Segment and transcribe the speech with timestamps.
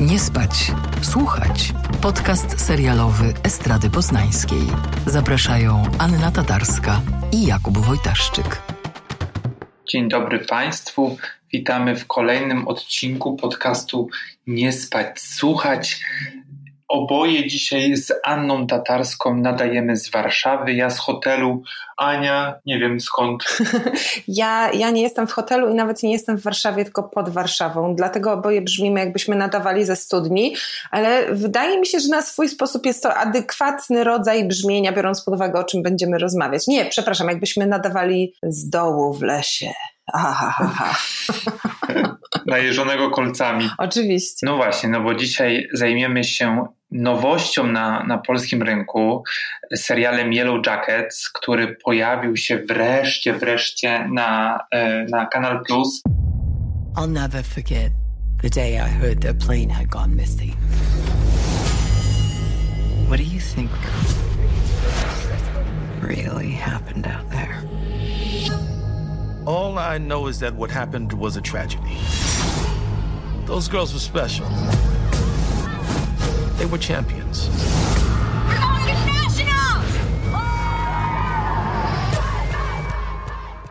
[0.00, 1.72] Nie spać, słuchać.
[2.02, 4.62] Podcast serialowy Estrady Poznańskiej.
[5.06, 7.00] Zapraszają Anna Tatarska
[7.32, 8.62] i Jakub Wojtaszczyk.
[9.88, 11.16] Dzień dobry Państwu.
[11.52, 14.08] Witamy w kolejnym odcinku podcastu
[14.46, 16.00] Nie spać, słuchać.
[16.92, 21.62] Oboje dzisiaj z Anną Tatarską nadajemy z Warszawy, ja z hotelu,
[21.96, 23.44] Ania nie wiem skąd.
[24.28, 27.94] Ja, ja nie jestem w hotelu i nawet nie jestem w Warszawie, tylko pod Warszawą,
[27.94, 30.56] dlatego oboje brzmimy jakbyśmy nadawali ze studni,
[30.90, 35.34] ale wydaje mi się, że na swój sposób jest to adekwatny rodzaj brzmienia, biorąc pod
[35.34, 36.66] uwagę o czym będziemy rozmawiać.
[36.66, 39.72] Nie, przepraszam, jakbyśmy nadawali z dołu w lesie.
[40.12, 40.54] Aha.
[42.46, 43.70] Najeżonego kolcami.
[43.78, 44.46] Oczywiście.
[44.46, 49.24] No właśnie, no bo dzisiaj zajmiemy się nowością na, na polskim rynku,
[49.76, 56.02] serialem Yellow Jackets, który pojawił się wreszcie, wreszcie na, e, na Kanal Plus.
[56.96, 57.92] I'll never forget
[58.42, 60.54] the day I heard their plane had gone missing.
[63.08, 63.70] What do you think
[66.02, 67.62] really happened out there?
[69.46, 71.98] All I know is that what happened was a tragedy.
[73.46, 74.46] Those girls were special.
[76.58, 77.48] They were champions.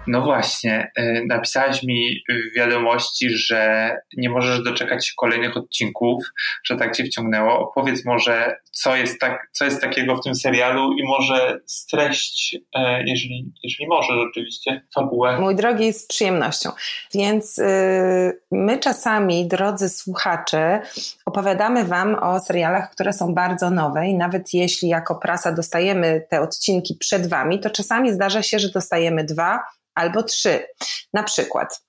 [0.08, 6.24] No właśnie, y, napisałeś mi w wiadomości, że nie możesz doczekać się kolejnych odcinków,
[6.64, 7.60] że tak cię wciągnęło.
[7.60, 13.04] Opowiedz może, co jest, tak, co jest takiego w tym serialu i może streść, e,
[13.04, 15.40] jeżeli, jeżeli możesz oczywiście, fabułę.
[15.40, 16.70] Mój drogi, z przyjemnością.
[17.14, 20.82] Więc yy, my czasami, drodzy słuchacze,
[21.26, 26.42] opowiadamy Wam o serialach, które są bardzo nowe i nawet jeśli jako prasa dostajemy te
[26.42, 29.60] odcinki przed Wami, to czasami zdarza się, że dostajemy dwa
[29.96, 30.66] albo trzy,
[31.14, 31.84] na przykład.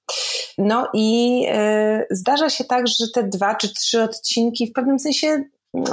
[0.58, 5.44] No i y, zdarza się tak, że te dwa czy trzy odcinki w pewnym sensie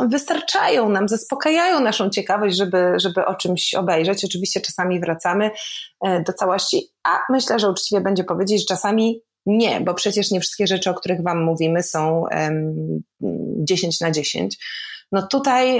[0.09, 4.25] wystarczają nam, zaspokajają naszą ciekawość, żeby, żeby o czymś obejrzeć.
[4.25, 5.51] Oczywiście czasami wracamy
[6.07, 10.39] y, do całości, a myślę, że uczciwie będzie powiedzieć, że czasami nie, bo przecież nie
[10.39, 13.03] wszystkie rzeczy, o których Wam mówimy, są um,
[13.63, 14.57] 10 na 10.
[15.11, 15.79] No tutaj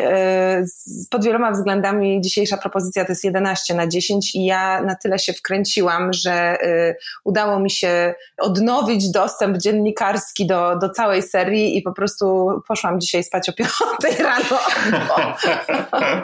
[0.62, 0.66] y,
[1.10, 5.34] pod wieloma względami dzisiejsza propozycja to jest 11 na 10 i ja na tyle się
[5.34, 6.96] wkręciłam, że y,
[7.26, 13.24] udało mi się odnowić dostęp dziennikarski do, do całej serii i po prostu poszłam dzisiaj
[13.24, 13.70] spać o 5
[14.20, 14.60] rano,
[15.08, 15.16] bo,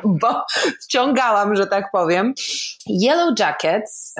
[0.21, 0.45] bo
[0.83, 2.33] wciągałam, że tak powiem.
[2.89, 4.15] Yellow Jackets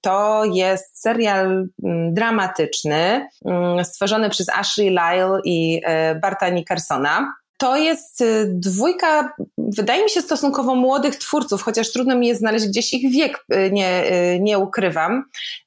[0.00, 5.80] to jest serial mm, dramatyczny mm, stworzony przez Ashley Lyle i
[6.12, 7.34] y, Barta Nickersona.
[7.58, 12.66] To jest y, dwójka, wydaje mi się, stosunkowo młodych twórców, chociaż trudno mi jest znaleźć
[12.66, 15.24] gdzieś ich wiek, y, nie, y, nie ukrywam,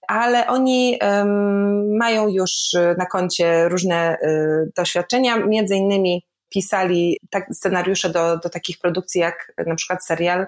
[0.07, 2.51] ale oni um, mają już
[2.97, 9.53] na koncie różne y, doświadczenia, między innymi pisali tak, scenariusze do, do takich produkcji jak
[9.67, 10.47] na przykład serial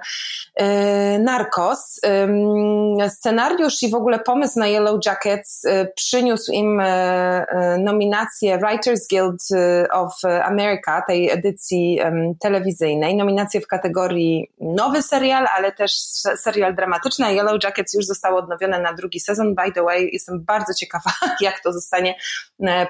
[0.60, 2.00] yy, Narcos.
[3.00, 6.82] Yy, scenariusz i w ogóle pomysł na Yellow Jackets yy, przyniósł im
[7.78, 9.42] nominację Writers Guild
[9.92, 12.00] of America, tej edycji
[12.40, 15.92] telewizyjnej, nominację w kategorii nowy serial, ale też
[16.36, 17.34] serial dramatyczny.
[17.34, 19.56] Yellow Jackets już zostało odnowione na drugi sezon.
[19.56, 21.12] By the way, jestem bardzo ciekawa,
[21.42, 22.16] jak to zostanie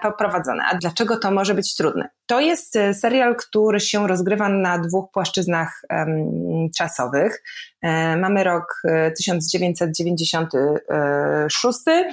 [0.01, 0.63] poprowadzone.
[0.71, 2.09] A dlaczego to może być trudne?
[2.29, 5.81] To jest serial, który się rozgrywa na dwóch płaszczyznach
[6.77, 7.43] czasowych.
[7.81, 8.81] E, mamy rok
[9.17, 12.09] 1996 e,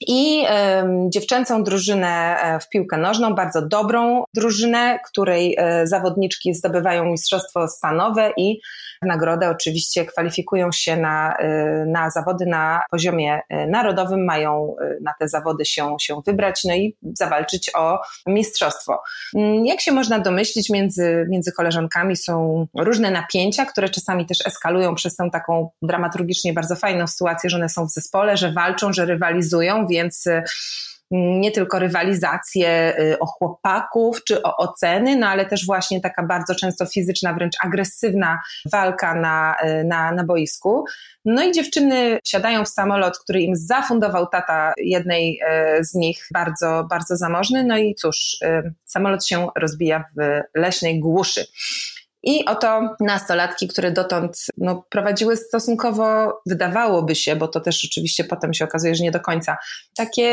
[0.00, 7.04] i e, dziewczęcą drużynę e, w piłkę nożną, bardzo dobrą drużynę, której e, zawodniczki zdobywają
[7.04, 8.60] mistrzostwo stanowe i
[9.02, 15.64] nagrodę oczywiście kwalifikują się na, e, na zawody na poziomie narodowym, mają na te zawody
[15.64, 19.02] się, się wybrać, no i zawalczyć o mistrzostwo.
[19.34, 24.94] Mm, jak się można domyślić, między, między koleżankami są różne napięcia, które czasami też eskalują
[24.94, 29.04] przez tę taką dramaturgicznie bardzo fajną sytuację, że one są w zespole, że walczą, że
[29.04, 30.42] rywalizują, więc y,
[31.10, 36.54] nie tylko rywalizację y, o chłopaków czy o oceny, no ale też właśnie taka bardzo
[36.54, 38.40] często fizyczna, wręcz agresywna
[38.72, 40.84] walka na, y, na, na boisku.
[41.24, 45.40] No i dziewczyny wsiadają w samolot, który im zafundował tata jednej
[45.80, 47.64] z nich, bardzo, bardzo zamożny.
[47.64, 48.36] No i cóż,
[48.84, 51.44] samolot się rozbija w leśnej głuszy.
[52.22, 58.54] I oto nastolatki, które dotąd no, prowadziły stosunkowo, wydawałoby się, bo to też oczywiście potem
[58.54, 59.56] się okazuje, że nie do końca,
[59.96, 60.24] takie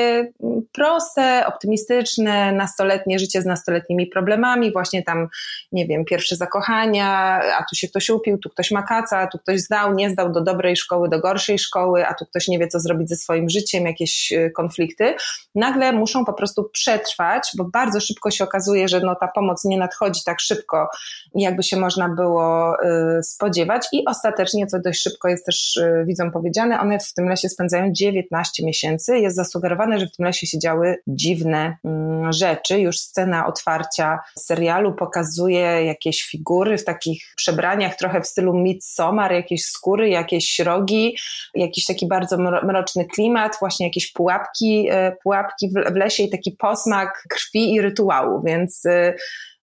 [0.43, 5.27] mm, proste, optymistyczne, nastoletnie życie z nastoletnimi problemami, właśnie tam,
[5.71, 9.61] nie wiem, pierwsze zakochania, a tu się ktoś upił, tu ktoś ma kaca, tu ktoś
[9.61, 12.79] zdał, nie zdał do dobrej szkoły, do gorszej szkoły, a tu ktoś nie wie, co
[12.79, 15.15] zrobić ze swoim życiem, jakieś y, konflikty.
[15.55, 19.77] Nagle muszą po prostu przetrwać, bo bardzo szybko się okazuje, że no, ta pomoc nie
[19.77, 20.87] nadchodzi tak szybko,
[21.35, 22.75] jakby się można było
[23.19, 27.29] y, spodziewać i ostatecznie, co dość szybko jest też y, widzom powiedziane, one w tym
[27.29, 29.19] lesie spędzają 19 miesięcy.
[29.19, 32.79] Jest zasugerowane, że w tym lesie się działy dziwne mm, rzeczy.
[32.79, 39.65] Już scena otwarcia serialu pokazuje jakieś figury w takich przebraniach trochę w stylu Midsommar, jakieś
[39.65, 41.17] skóry, jakieś rogi,
[41.55, 47.23] jakiś taki bardzo mroczny klimat, właśnie jakieś pułapki, y, pułapki w lesie i taki posmak
[47.29, 48.83] krwi i rytuału, więc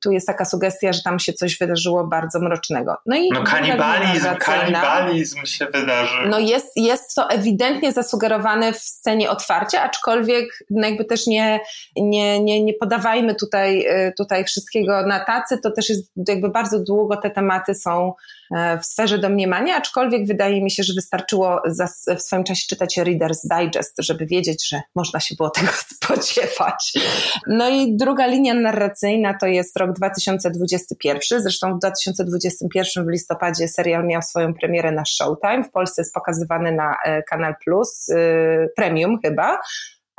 [0.02, 2.96] tu jest taka sugestia, że tam się coś wydarzyło bardzo mrocznego.
[3.06, 6.28] No, i no kanibalizm, kanibalizm się wydarzył.
[6.28, 11.60] No jest, jest to ewidentnie zasugerowane w scenie otwarcia, aczkolwiek no jakby też nie,
[11.96, 16.82] nie, nie, nie podawajmy tutaj, y, tutaj wszystkiego na tacy, to też jest jakby bardzo
[16.84, 18.14] długo te tematy są
[18.56, 21.62] E, w sferze domniemania, aczkolwiek wydaje mi się, że wystarczyło
[22.16, 26.92] w swoim czasie czytać Reader's Digest, żeby wiedzieć, że można się było tego spodziewać.
[27.46, 31.40] No i druga linia narracyjna to jest rok 2021.
[31.40, 35.64] Zresztą w 2021 w listopadzie serial miał swoją premierę na Showtime.
[35.64, 39.58] W Polsce jest pokazywany na e, Kanal Plus, e, Premium chyba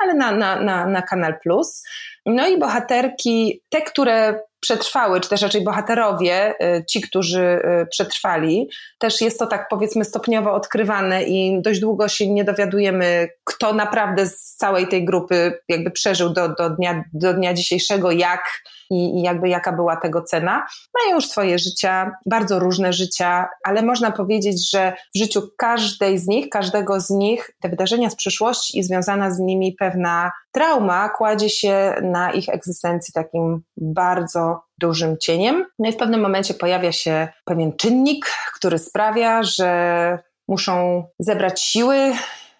[0.02, 1.82] ale na, na, na, na Kanal Plus.
[2.26, 7.40] No i bohaterki, te, które przetrwały, czy też raczej bohaterowie, y, ci, którzy
[7.82, 13.28] y, przetrwali, też jest to tak powiedzmy stopniowo odkrywane i dość długo się nie dowiadujemy,
[13.44, 18.62] kto naprawdę z całej tej grupy jakby przeżył do, do, dnia, do dnia dzisiejszego, jak
[18.90, 20.66] i, i jakby jaka była tego cena.
[20.94, 26.26] Mają już swoje życia, bardzo różne życia, ale można powiedzieć, że w życiu każdej z
[26.26, 31.50] nich, każdego z nich te wydarzenia z przyszłości i związana z nimi pewna trauma kładzie
[31.50, 35.66] się na ich egzystencji takim bardzo dużym cieniem.
[35.78, 38.26] No i w pewnym momencie pojawia się pewien czynnik,
[38.56, 40.18] który sprawia, że
[40.48, 42.12] muszą zebrać siły,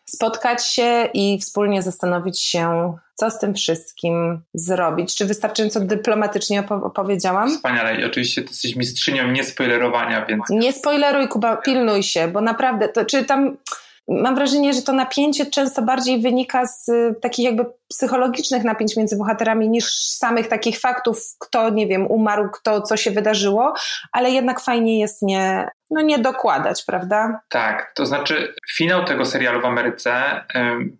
[0.05, 5.17] spotkać się i wspólnie zastanowić się, co z tym wszystkim zrobić.
[5.17, 7.51] Czy wystarczająco dyplomatycznie opowiedziałam?
[7.51, 10.43] Wspaniale i oczywiście ty jesteś mistrzynią niespoilerowania, więc...
[10.51, 13.57] Nie spoileruj, Kuba, pilnuj się, bo naprawdę, to, czy tam
[14.09, 19.17] mam wrażenie, że to napięcie często bardziej wynika z y, takich jakby psychologicznych napięć między
[19.17, 23.75] bohaterami niż samych takich faktów, kto, nie wiem, umarł, kto, co się wydarzyło,
[24.13, 27.41] ale jednak fajnie jest nie, no nie dokładać, prawda?
[27.49, 30.45] Tak, to znaczy finał tego serialu w Ameryce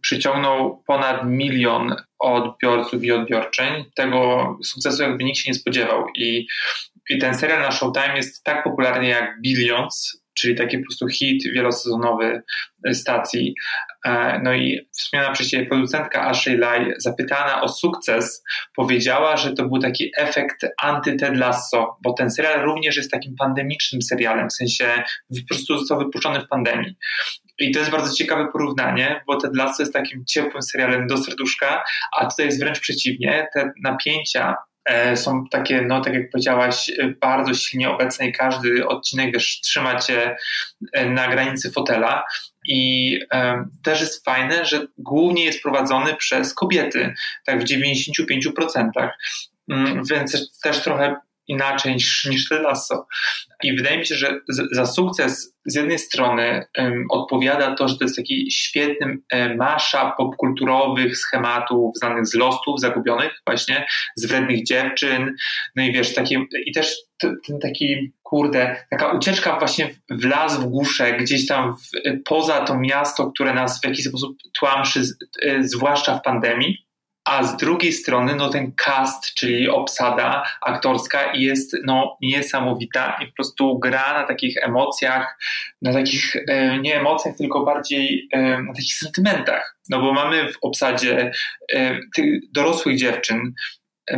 [0.01, 3.85] przyciągnął ponad milion odbiorców i odbiorczyń.
[3.95, 6.47] Tego sukcesu jakby nikt się nie spodziewał i
[7.11, 11.45] i ten serial na Showtime jest tak popularny jak Billions, czyli taki po prostu hit
[11.55, 12.43] wielosezonowy
[12.93, 13.55] stacji.
[14.07, 18.45] E, no i wspomniana przez Ciebie producentka Ashley Lai, zapytana o sukces,
[18.77, 24.03] powiedziała, że to był taki efekt anty-Ted Lasso, bo ten serial również jest takim pandemicznym
[24.03, 26.97] serialem, w sensie po prostu został wypuszczony w pandemii.
[27.59, 31.85] I to jest bardzo ciekawe porównanie, bo Ted Lasso jest takim ciepłym serialem do serduszka,
[32.19, 33.47] a tutaj jest wręcz przeciwnie.
[33.55, 34.72] Te napięcia E,
[35.15, 39.99] są takie, no tak jak powiedziałaś, e, bardzo silnie obecne i każdy odcinek wiesz, trzyma
[39.99, 40.37] cię
[40.93, 42.25] e, na granicy fotela.
[42.69, 47.15] I e, też jest fajne, że głównie jest prowadzony przez kobiety,
[47.47, 49.09] tak w 95%.
[49.71, 51.17] Mm, więc też trochę
[51.53, 53.07] inaczej niż, niż Lasso.
[53.63, 54.41] I wydaje mi się, że
[54.73, 60.15] za sukces z jednej strony um, odpowiada to, że to jest taki świetny um, masza
[60.19, 63.87] popkulturowych schematów znanych z Lostów, zagubionych właśnie,
[64.17, 65.35] z wrednych dziewczyn,
[65.77, 66.37] no i wiesz, taki,
[66.67, 71.91] i też ten taki, kurde, taka ucieczka właśnie w las, w głusze, gdzieś tam w,
[72.25, 76.87] poza to miasto, które nas w jakiś sposób tłamszy, z, e, zwłaszcza w pandemii
[77.25, 83.33] a z drugiej strony no ten cast, czyli obsada aktorska jest no niesamowita i po
[83.33, 85.39] prostu gra na takich emocjach,
[85.83, 89.77] na takich e, nie emocjach, tylko bardziej e, na takich sentymentach.
[89.91, 91.31] No bo mamy w obsadzie
[91.73, 93.53] e, tych dorosłych dziewczyn,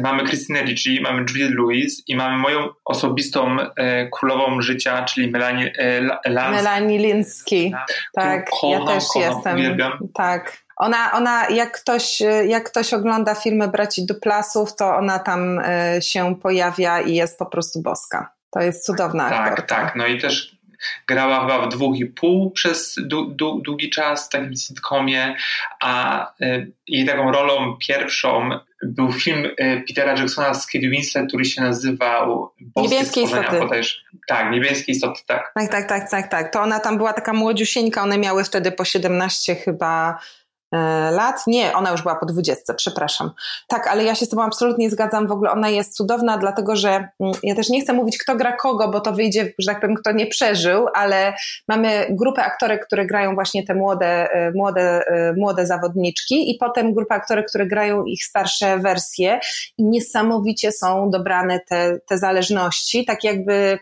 [0.02, 5.73] mamy Christine Ricci, mamy Juliette Lewis i mamy moją osobistą e, królową życia, czyli Melanie
[5.78, 6.56] e, Lans.
[6.56, 7.73] Melanie Linsky.
[8.14, 9.54] Tak, ja też jestem.
[9.54, 9.92] Uwielbiam.
[10.14, 10.63] Tak.
[10.76, 16.37] Ona, ona jak, ktoś, jak ktoś ogląda filmy braci Duplasów, to ona tam e, się
[16.43, 18.33] pojawia i jest po prostu boska.
[18.50, 19.75] To jest cudowna Tak, aktorka.
[19.76, 19.97] tak.
[19.97, 20.57] No i też
[21.09, 22.97] grała chyba w dwóch i pół przez
[23.64, 25.37] długi czas w takim sitcomie,
[25.81, 28.50] a y, jej taką rolą pierwszą
[28.83, 33.61] był film y, Petera Jacksona z Kate Winslet, który się nazywał Niebieskie istoty.
[34.28, 35.52] Tak, Niebieskie istoty, tak.
[35.54, 36.52] Tak, tak, tak, tak, tak.
[36.52, 40.19] To ona tam była taka młodziusieńka, one miały wtedy po 17 chyba
[41.11, 41.43] lat.
[41.47, 43.31] Nie, ona już była po dwudziestce, przepraszam.
[43.69, 45.26] Tak, ale ja się z Tobą absolutnie zgadzam.
[45.26, 48.52] W ogóle ona jest cudowna, dlatego że mm, ja też nie chcę mówić, kto gra
[48.52, 51.35] kogo, bo to wyjdzie, że tak powiem, kto nie przeżył, ale
[51.69, 56.95] mamy grupę aktorek, które grają właśnie te młode, e, młode, e, młode zawodniczki i potem
[56.95, 59.40] grupę aktorek, które grają ich starsze wersje
[59.78, 63.78] i niesamowicie są dobrane te, te zależności, tak jakby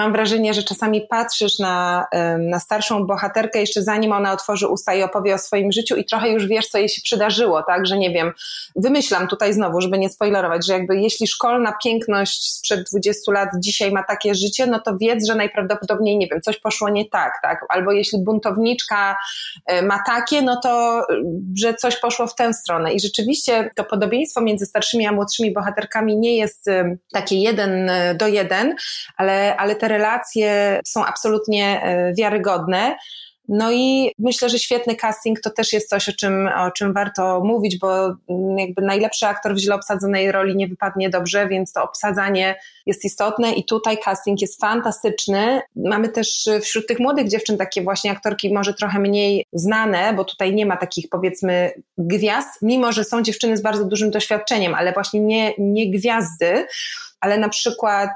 [0.00, 2.06] mam wrażenie, że czasami patrzysz na,
[2.38, 6.28] na starszą bohaterkę jeszcze zanim ona otworzy usta i opowie o swoim życiu i trochę
[6.28, 8.32] już wiesz, co jej się przydarzyło, tak, że nie wiem,
[8.76, 13.92] wymyślam tutaj znowu, żeby nie spoilerować, że jakby jeśli szkolna piękność sprzed 20 lat dzisiaj
[13.92, 17.66] ma takie życie, no to wiedz, że najprawdopodobniej, nie wiem, coś poszło nie tak, tak,
[17.68, 19.16] albo jeśli buntowniczka
[19.66, 21.02] e, ma takie, no to,
[21.58, 22.92] że coś poszło w tę stronę.
[22.92, 26.66] I rzeczywiście to podobieństwo między starszymi a młodszymi bohaterkami nie jest
[27.12, 28.74] takie jeden e, do jeden,
[29.16, 32.96] ale, ale te relacje są absolutnie e, wiarygodne.
[33.52, 37.40] No i myślę, że świetny casting to też jest coś, o czym, o czym warto
[37.44, 41.82] mówić, bo mm, jakby najlepszy aktor w źle obsadzonej roli nie wypadnie dobrze, więc to
[41.82, 42.56] obsadzanie
[42.86, 45.60] jest istotne i tutaj casting jest fantastyczny.
[45.76, 50.54] Mamy też wśród tych młodych dziewczyn takie właśnie aktorki może trochę mniej znane, bo tutaj
[50.54, 55.20] nie ma takich powiedzmy gwiazd, mimo że są dziewczyny z bardzo dużym doświadczeniem, ale właśnie
[55.20, 56.66] nie, nie gwiazdy
[57.20, 58.10] ale na przykład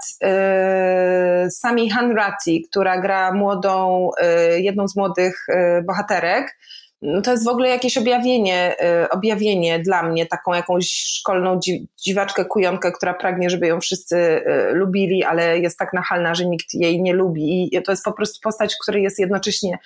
[1.47, 4.11] y, Sami Hanrati, która gra młodą,
[4.57, 6.59] y, jedną z młodych y, bohaterek,
[7.05, 8.77] no to jest w ogóle jakieś objawienie,
[9.11, 11.61] objawienie dla mnie, taką jakąś szkolną
[12.07, 17.03] dziwaczkę, kujonkę, która pragnie, żeby ją wszyscy lubili, ale jest tak nachalna, że nikt jej
[17.03, 17.77] nie lubi.
[17.77, 19.79] I to jest po prostu postać, w której jest jednocześnie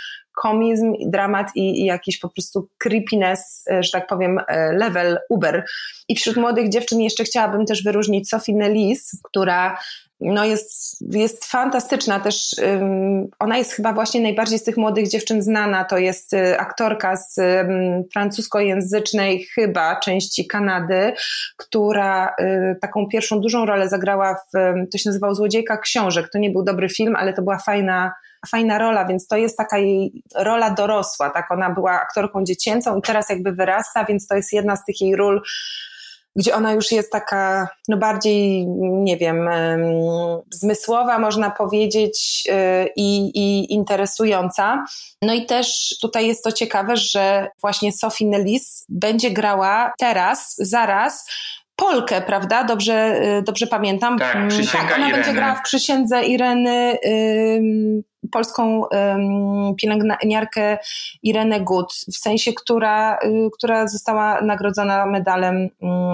[0.42, 4.40] komizm, dramat i, i jakiś po prostu creepiness, e, że tak powiem,
[4.72, 5.64] level Uber.
[6.08, 9.78] I wśród młodych dziewczyn jeszcze chciałabym też wyróżnić Sophie Nellis, która
[10.20, 12.56] no jest, jest fantastyczna też.
[13.38, 15.84] Ona jest chyba właśnie najbardziej z tych młodych dziewczyn znana.
[15.84, 17.40] To jest y, aktorka z
[18.12, 21.12] francuskojęzycznej chyba części Kanady,
[21.56, 24.58] która y, taką pierwszą dużą rolę zagrała w,
[24.92, 26.28] to się nazywało Złodziejka Książek.
[26.32, 28.12] To nie był dobry film, ale to była fajna
[28.50, 31.50] fajna rola, więc to jest taka jej rola dorosła, tak?
[31.50, 35.16] Ona była aktorką dziecięcą i teraz jakby wyrasta, więc to jest jedna z tych jej
[35.16, 35.42] ról,
[36.38, 39.48] gdzie ona już jest taka, no bardziej, nie wiem,
[40.50, 44.84] zmysłowa, można powiedzieć, y, i, i interesująca.
[45.22, 51.30] No i też tutaj jest to ciekawe, że właśnie Sophie Nellis będzie grała teraz, zaraz
[51.76, 52.64] Polkę, prawda?
[52.64, 54.18] Dobrze, y, dobrze pamiętam.
[54.18, 55.12] Tak, mm, tak ona Ireny.
[55.12, 56.98] będzie grała w przysiędze Ireny,
[58.32, 58.84] polską
[59.80, 60.78] pielęgniarkę
[61.22, 65.68] Irenę Gut, w sensie, która, y, która została nagrodzona medalem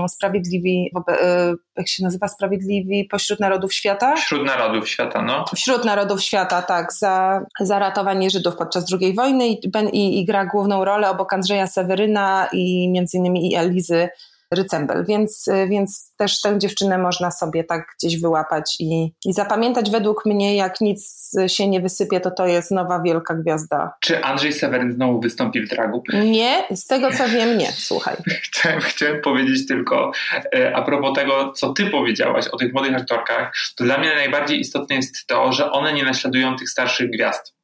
[0.09, 4.17] Sprawiedliwi, y, jak się nazywa, Sprawiedliwi pośród narodów świata?
[4.17, 5.45] Wśród narodów świata, no.
[5.55, 9.61] Wśród narodów świata, tak, za, za ratowanie Żydów podczas II wojny i,
[9.93, 14.09] i, i gra główną rolę obok Andrzeja Seweryna i między innymi i Elizy
[14.51, 19.91] Rycembel, więc, y, więc też tę dziewczynę można sobie tak gdzieś wyłapać i, i zapamiętać
[19.91, 23.93] według mnie, jak nic się nie wysypie, to to jest nowa wielka gwiazda.
[24.01, 26.03] Czy Andrzej Seweryn znowu wystąpi w dragu?
[26.25, 28.17] Nie, z tego co wiem, nie, słuchaj.
[28.47, 30.13] Chciałem, chciałem powiedzieć tylko
[30.57, 34.61] e, a propos tego, co ty powiedziałaś o tych młodych aktorkach, to dla mnie najbardziej
[34.61, 37.55] istotne jest to, że one nie naśladują tych starszych gwiazd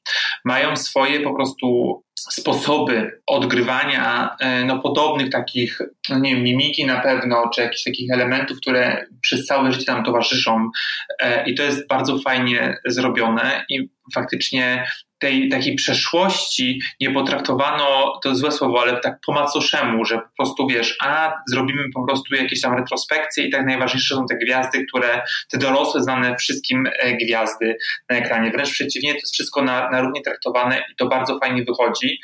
[0.45, 7.01] mają swoje po prostu sposoby odgrywania e, no, podobnych takich, no nie wiem, mimiki na
[7.01, 10.71] pewno, czy jakichś takich elementów, które przez całe życie nam towarzyszą.
[11.23, 14.85] E, I to jest bardzo fajnie zrobione i faktycznie
[15.21, 20.67] tej takiej przeszłości nie potraktowano, to złe słowo, ale tak po macoszemu, że po prostu
[20.67, 25.23] wiesz, a zrobimy po prostu jakieś tam retrospekcje i tak najważniejsze są te gwiazdy, które,
[25.51, 27.77] te dorosłe, znane wszystkim e, gwiazdy
[28.11, 28.51] na ekranie.
[28.51, 32.21] Wręcz przeciwnie, to jest wszystko na, na równie traktowane i to bardzo fajnie wychodzi.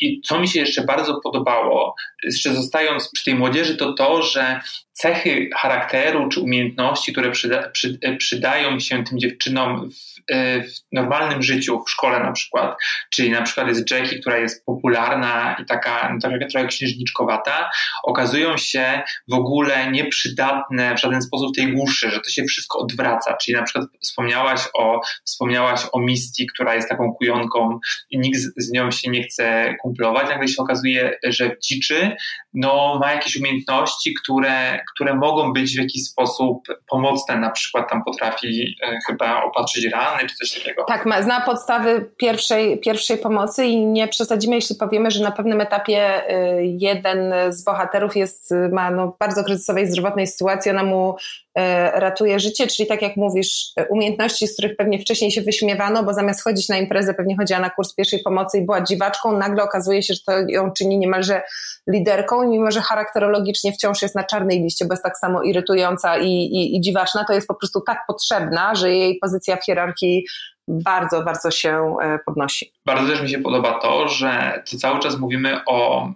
[0.00, 4.60] I co mi się jeszcze bardzo podobało, jeszcze zostając przy tej młodzieży, to to, że
[4.96, 10.72] cechy charakteru czy umiejętności, które przyda, przy, e, przydają się tym dziewczynom w, e, w,
[10.92, 12.76] normalnym życiu, w szkole na przykład,
[13.10, 17.70] czyli na przykład jest Jackie, która jest popularna i taka no, trochę, trochę księżniczkowata,
[18.04, 23.36] okazują się w ogóle nieprzydatne w żaden sposób tej głuszy, że to się wszystko odwraca,
[23.36, 27.78] czyli na przykład wspomniałaś o, wspomniałaś o Misty, która jest taką kujonką
[28.10, 32.16] i nikt z, z nią się nie chce kumplować, nagle się okazuje, że dziczy
[32.54, 38.04] no, ma jakieś umiejętności, które, które mogą być w jakiś sposób pomocne, na przykład tam
[38.04, 40.84] potrafi e, chyba opatrzyć rany czy coś takiego.
[40.84, 45.60] Tak, ma, zna podstawy pierwszej, pierwszej pomocy i nie przesadzimy, jeśli powiemy, że na pewnym
[45.60, 51.16] etapie y, jeden z bohaterów jest, ma no, bardzo kryzysowej zdrowotnej sytuacji, ona mu
[51.56, 56.02] E, ratuje życie, czyli tak jak mówisz, e, umiejętności, z których pewnie wcześniej się wyśmiewano,
[56.02, 59.64] bo zamiast chodzić na imprezę, pewnie chodziła na kurs pierwszej pomocy i była dziwaczką, nagle
[59.76, 61.42] okazuje się, że to ją czyni niemalże
[61.86, 66.28] liderką, mimo że charakterologicznie wciąż jest na czarnej liście, bo jest tak samo irytująca i,
[66.28, 70.26] i, i dziwaczna, to jest po prostu tak potrzebna, że jej pozycja w hierarchii
[70.68, 72.72] bardzo, bardzo się e, podnosi.
[72.86, 76.08] Bardzo też mi się podoba to, że cały czas mówimy o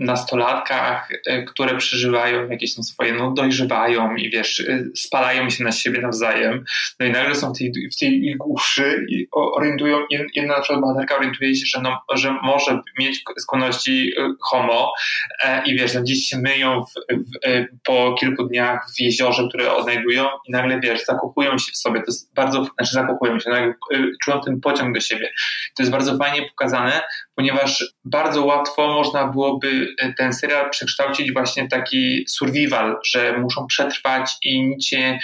[0.00, 5.72] nastolatkach, e, które przeżywają jakieś tam swoje, no dojrzewają i wiesz, e, spalają się na
[5.72, 6.64] siebie nawzajem.
[7.00, 8.36] No i nagle są w tej, w tej
[9.08, 9.98] i orientują,
[10.34, 14.92] jedna na przykład bohaterka orientuje się, że, no, że może mieć skłonności homo
[15.66, 17.26] i wiesz, no gdzieś się myją w, w,
[17.84, 22.00] po kilku dniach w jeziorze, które odnajdują i nagle wiesz, zakochują się w sobie.
[22.00, 25.32] To jest bardzo, znaczy zakochują się, nagle Y, czują ten pociąg do siebie.
[25.76, 27.02] To jest bardzo fajnie pokazane,
[27.34, 29.26] ponieważ bardzo łatwo można
[29.58, 35.18] byłoby y, ten serial przekształcić właśnie taki survival, że muszą przetrwać i nic się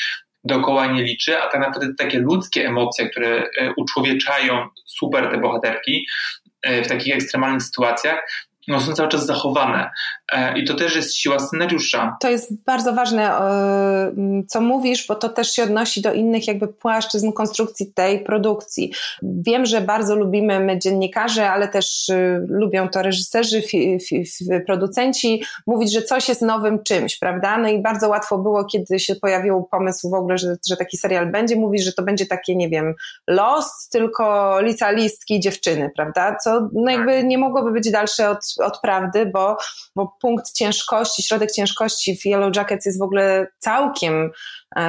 [0.44, 6.06] dookoła nie liczy, a tak naprawdę takie ludzkie emocje, które y, uczłowieczają super te bohaterki
[6.84, 8.18] w takich ekstremalnych sytuacjach,
[8.68, 9.90] no, są cały czas zachowane.
[10.32, 12.16] E, I to też jest siła scenariusza.
[12.20, 14.12] To jest bardzo ważne, e,
[14.48, 18.92] co mówisz, bo to też się odnosi do innych jakby płaszczyzn konstrukcji tej produkcji.
[19.22, 23.62] Wiem, że bardzo lubimy my dziennikarze, ale też e, lubią to reżyserzy,
[24.66, 27.58] producenci, mówić, że coś jest nowym czymś, prawda?
[27.58, 31.30] No i bardzo łatwo było, kiedy się pojawił pomysł w ogóle, że, że taki serial
[31.30, 32.94] będzie, mówić, że to będzie takie, nie wiem,
[33.26, 36.36] Lost, tylko lica listki dziewczyny, prawda?
[36.36, 37.24] Co no jakby tak.
[37.24, 39.56] nie mogłoby być dalsze od, od prawdy, bo,
[39.96, 44.30] bo punkt ciężkości, środek ciężkości w Yellow Jackets jest w ogóle całkiem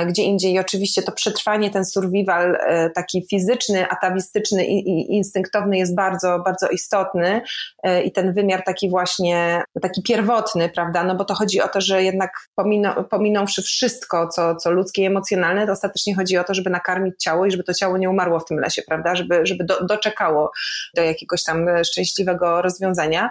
[0.08, 0.53] gdzie indziej.
[0.53, 6.67] I oczywiście to przetrwanie, ten survival e, taki fizyczny, atawistyczny i, instynktowny jest bardzo, bardzo
[6.67, 7.41] istotny.
[7.84, 11.82] E, i ten wymiar taki właśnie, taki pierwotny, prawda, no bo to chodzi o to,
[11.82, 16.53] że jednak pomino, pominąwszy wszystko, co, co ludzkie i emocjonalne, to ostatecznie chodzi o to,
[16.53, 19.63] żeby nakarmić ciało i żeby to ciało nie umarło w tym lesie, prawda, żeby, żeby
[19.63, 20.51] do, doczekało
[20.96, 23.29] do jakiegoś tam szczęśliwego rozwiązania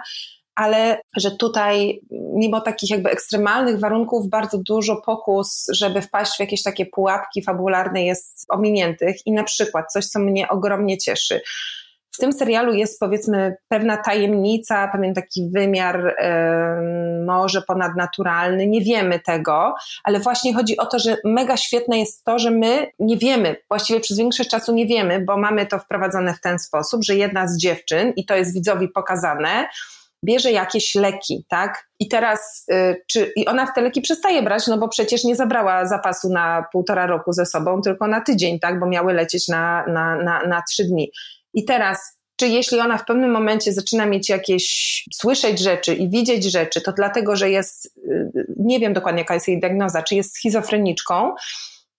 [0.57, 6.63] ale że tutaj mimo takich jakby ekstremalnych warunków bardzo dużo pokus, żeby wpaść w jakieś
[6.63, 11.41] takie pułapki fabularne jest ominiętych i na przykład coś, co mnie ogromnie cieszy.
[12.11, 19.19] W tym serialu jest powiedzmy pewna tajemnica, pewien taki wymiar yy, może ponadnaturalny, nie wiemy
[19.19, 23.55] tego, ale właśnie chodzi o to, że mega świetne jest to, że my nie wiemy,
[23.69, 27.47] właściwie przez większość czasu nie wiemy, bo mamy to wprowadzone w ten sposób, że jedna
[27.47, 29.67] z dziewczyn, i to jest widzowi pokazane,
[30.27, 31.87] bierze jakieś leki, tak?
[31.99, 35.35] I teraz, y, czy, i ona w te leki przestaje brać, no bo przecież nie
[35.35, 38.79] zabrała zapasu na półtora roku ze sobą, tylko na tydzień, tak?
[38.79, 41.11] Bo miały lecieć na, na, na, na trzy dni.
[41.53, 46.51] I teraz, czy jeśli ona w pewnym momencie zaczyna mieć jakieś, słyszeć rzeczy i widzieć
[46.51, 50.35] rzeczy, to dlatego, że jest, y, nie wiem dokładnie jaka jest jej diagnoza, czy jest
[50.35, 51.35] schizofreniczką,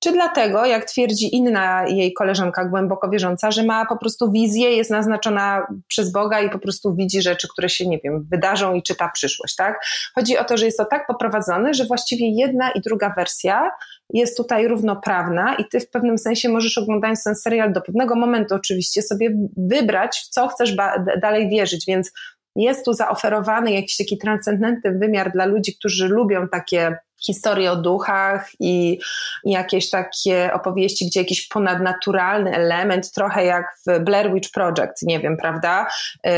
[0.00, 4.90] czy dlatego, jak twierdzi inna jej koleżanka głęboko wierząca, że ma po prostu wizję, jest
[4.90, 9.10] naznaczona przez Boga i po prostu widzi rzeczy, które się, nie wiem, wydarzą i czyta
[9.14, 9.80] przyszłość, tak?
[10.14, 13.70] Chodzi o to, że jest to tak poprowadzone, że właściwie jedna i druga wersja
[14.14, 18.54] jest tutaj równoprawna i ty w pewnym sensie możesz oglądając ten serial do pewnego momentu
[18.54, 20.76] oczywiście sobie wybrać, w co chcesz
[21.20, 22.12] dalej wierzyć, więc
[22.56, 28.48] jest tu zaoferowany jakiś taki transcendentny wymiar dla ludzi, którzy lubią takie historie o duchach
[28.60, 28.98] i
[29.44, 35.36] jakieś takie opowieści, gdzie jakiś ponadnaturalny element, trochę jak w Blair Witch Project, nie wiem,
[35.36, 35.86] prawda,
[36.26, 36.30] y,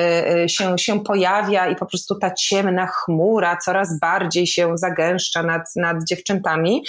[0.45, 5.63] y, się, się pojawia i po prostu ta ciemna chmura coraz bardziej się zagęszcza nad,
[5.77, 6.83] nad dziewczętami,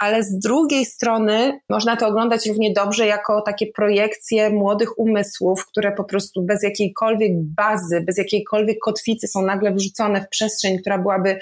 [0.00, 5.92] ale z drugiej strony można to oglądać równie dobrze jako takie projekcje młodych umysłów, które
[5.92, 11.38] po prostu bez jakiejkolwiek bazy, bez jakiejkolwiek kotwicy są nagle wrzucone w przestrzeń, która byłaby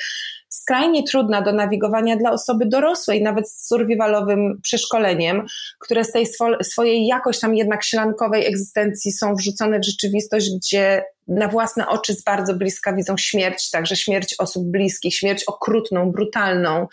[0.55, 5.47] skrajnie trudna do nawigowania dla osoby dorosłej, nawet z survivalowym przeszkoleniem,
[5.81, 6.27] które z tej
[6.62, 12.23] swojej jakoś tam jednak ślankowej egzystencji są wrzucone w rzeczywistość, gdzie na własne oczy z
[12.23, 16.87] bardzo bliska widzą śmierć, także śmierć osób bliskich, śmierć okrutną, brutalną.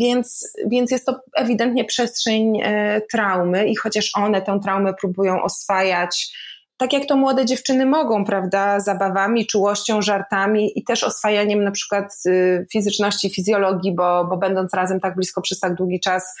[0.00, 6.32] Więc, więc jest to ewidentnie przestrzeń e, traumy i chociaż one tę traumę próbują oswajać,
[6.76, 12.14] tak jak to młode dziewczyny mogą, prawda, zabawami, czułością, żartami i też oswajaniem na przykład
[12.26, 16.34] y, fizyczności, fizjologii, bo, bo będąc razem tak blisko przez tak długi czas,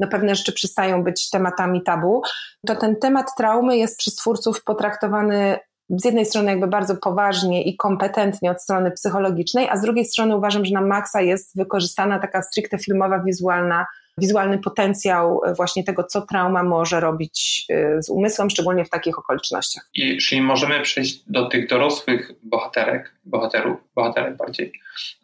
[0.00, 2.22] no pewne rzeczy przestają być tematami tabu,
[2.66, 5.58] to ten temat traumy jest przez twórców potraktowany
[5.90, 10.36] z jednej strony jakby bardzo poważnie i kompetentnie od strony psychologicznej, a z drugiej strony
[10.36, 13.86] uważam, że na maksa jest wykorzystana taka stricte filmowa, wizualna
[14.18, 19.18] wizualny potencjał e, właśnie tego, co trauma może robić e, z umysłem, szczególnie w takich
[19.18, 19.88] okolicznościach.
[19.94, 24.72] I, czyli możemy przejść do tych dorosłych bohaterek, bohaterów, bohaterek bardziej.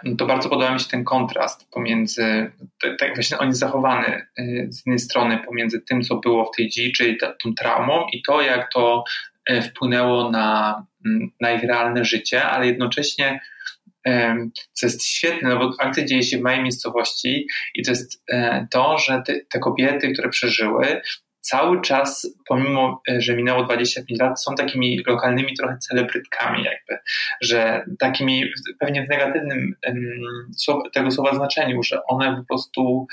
[0.05, 2.53] No to bardzo podoba mi się ten kontrast pomiędzy,
[2.99, 6.69] tak właśnie on jest zachowany e, z jednej strony pomiędzy tym, co było w tej
[6.69, 9.05] dzieje, czyli tą traumą i to, jak to
[9.63, 10.87] wpłynęło na,
[11.41, 13.41] na ich realne życie, ale jednocześnie
[14.73, 18.67] co jest świetne, no bo akcja dzieje się w mojej miejscowości i to jest e,
[18.71, 21.01] to, że te, te kobiety, które przeżyły,
[21.41, 26.99] cały czas, pomimo, e, że minęło 25 lat, są takimi lokalnymi trochę celebrytkami jakby,
[27.41, 28.45] że takimi
[28.81, 29.75] pewnie w negatywnym
[30.93, 33.07] tego słowa znaczeniu, że one po prostu,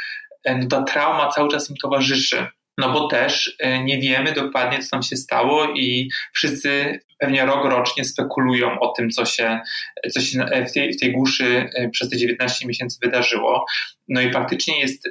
[0.43, 2.47] e, no ta trauma cały czas im towarzyszy
[2.79, 7.65] no bo też e, nie wiemy dokładnie, co tam się stało i wszyscy pewnie rok
[7.65, 9.59] rocznie spekulują o tym, co się,
[10.11, 13.65] co się w, tej, w tej głuszy e, przez te 19 miesięcy wydarzyło.
[14.07, 15.09] No i faktycznie jest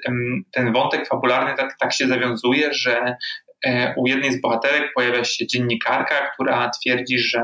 [0.52, 3.16] ten wątek fabularny tak, tak się zawiązuje, że
[3.47, 3.47] E,
[3.96, 7.42] u jednej z bohaterek pojawia się dziennikarka, która twierdzi, że,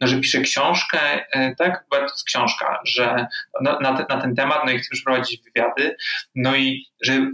[0.00, 0.98] no, że pisze książkę,
[1.32, 3.26] e, tak, bo to jest książka, że
[3.62, 5.96] na, na, na ten temat, no i chce przeprowadzić wywiady,
[6.34, 7.30] no i żeby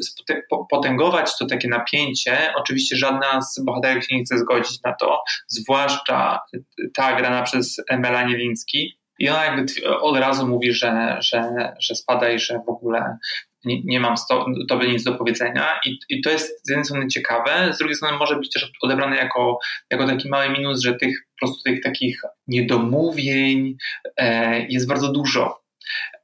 [0.70, 6.40] potęgować to takie napięcie, oczywiście żadna z bohaterek się nie chce zgodzić na to, zwłaszcza
[6.94, 9.66] ta grana przez Melanie Liński, i ona jakby
[10.00, 13.16] od razu mówi, że, że, że spada i że w ogóle
[13.64, 17.06] nie, nie mam sto, tobie nic do powiedzenia I, i to jest z jednej strony
[17.08, 19.58] ciekawe, z drugiej strony może być też odebrane jako,
[19.90, 23.76] jako taki mały minus, że tych po prostu tych takich niedomówień
[24.16, 25.62] e, jest bardzo dużo.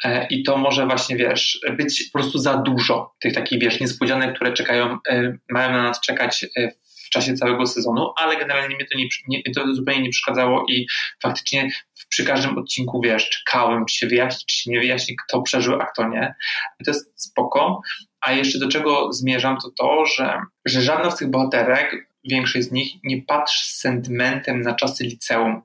[0.05, 4.35] E, I to może właśnie, wiesz, być po prostu za dużo tych takich, wiesz, niespodzianek,
[4.35, 6.72] które czekają, e, mają na nas czekać e,
[7.09, 10.87] w czasie całego sezonu, ale generalnie mnie to, nie, nie, to zupełnie nie przeszkadzało i
[11.23, 11.68] faktycznie
[12.09, 15.87] przy każdym odcinku, wiesz, czekałem, czy się wyjaśni, czy się nie wyjaśni, kto przeżył, a
[15.87, 16.35] kto nie.
[16.81, 17.81] I to jest spoko.
[18.21, 22.73] A jeszcze do czego zmierzam, to to, że, że żadna z tych bohaterek, większość z
[22.73, 25.62] nich, nie patrzy z sentymentem na czasy liceum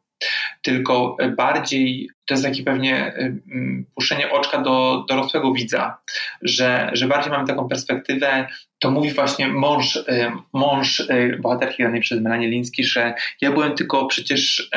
[0.61, 3.13] tylko bardziej to jest takie pewnie
[3.95, 5.97] puszczenie oczka do dorosłego widza,
[6.41, 8.47] że, że bardziej mamy taką perspektywę,
[8.79, 13.75] to mówi właśnie mąż, y, mąż y, bohaterki danej przez Melanie Liński, że ja byłem
[13.75, 14.69] tylko przecież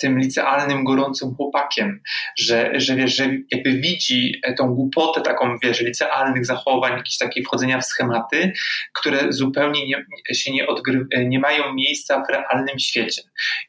[0.00, 2.00] tym licealnym, gorącym chłopakiem,
[2.38, 7.80] że, że wiesz, że jakby widzi tą głupotę taką, wiesz, licealnych zachowań, jakieś takie wchodzenia
[7.80, 8.52] w schematy,
[8.92, 10.04] które zupełnie nie,
[10.34, 13.22] się nie, odgry, nie mają miejsca w realnym świecie.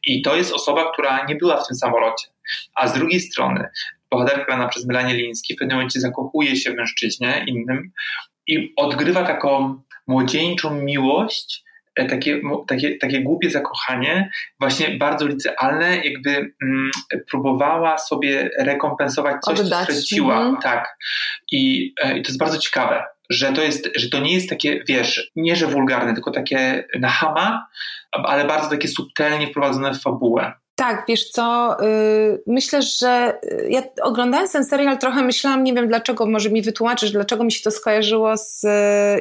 [0.05, 2.27] I to jest osoba, która nie była w tym samolocie.
[2.75, 3.69] A z drugiej strony,
[4.11, 7.91] bohaterka grana przez Melanie Liński w pewnym momencie zakochuje się w mężczyźnie innym
[8.47, 11.63] i odgrywa taką młodzieńczą miłość,
[11.95, 16.91] e, takie, takie, takie głupie zakochanie, właśnie bardzo licealne, jakby mm,
[17.29, 19.87] próbowała sobie rekompensować coś, Oddać.
[19.87, 20.41] co straciła.
[20.41, 20.61] Mm.
[20.61, 20.97] Tak.
[21.51, 24.83] I, e, I to jest bardzo ciekawe, że to, jest, że to nie jest takie,
[24.87, 27.67] wiesz, nie że wulgarne, tylko takie na hama,
[28.11, 30.53] ale bardzo takie subtelnie wprowadzone w fabułę.
[30.81, 35.87] Tak, wiesz co, yy, myślę, że y, ja oglądając ten serial trochę myślałam, nie wiem
[35.87, 38.67] dlaczego, może mi wytłumaczysz, dlaczego mi się to skojarzyło z, y,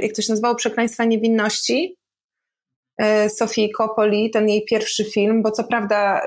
[0.03, 1.97] jak to się nazywało, Przekleństwa Niewinności?
[3.29, 6.21] Sofii Coppoli, ten jej pierwszy film, bo co prawda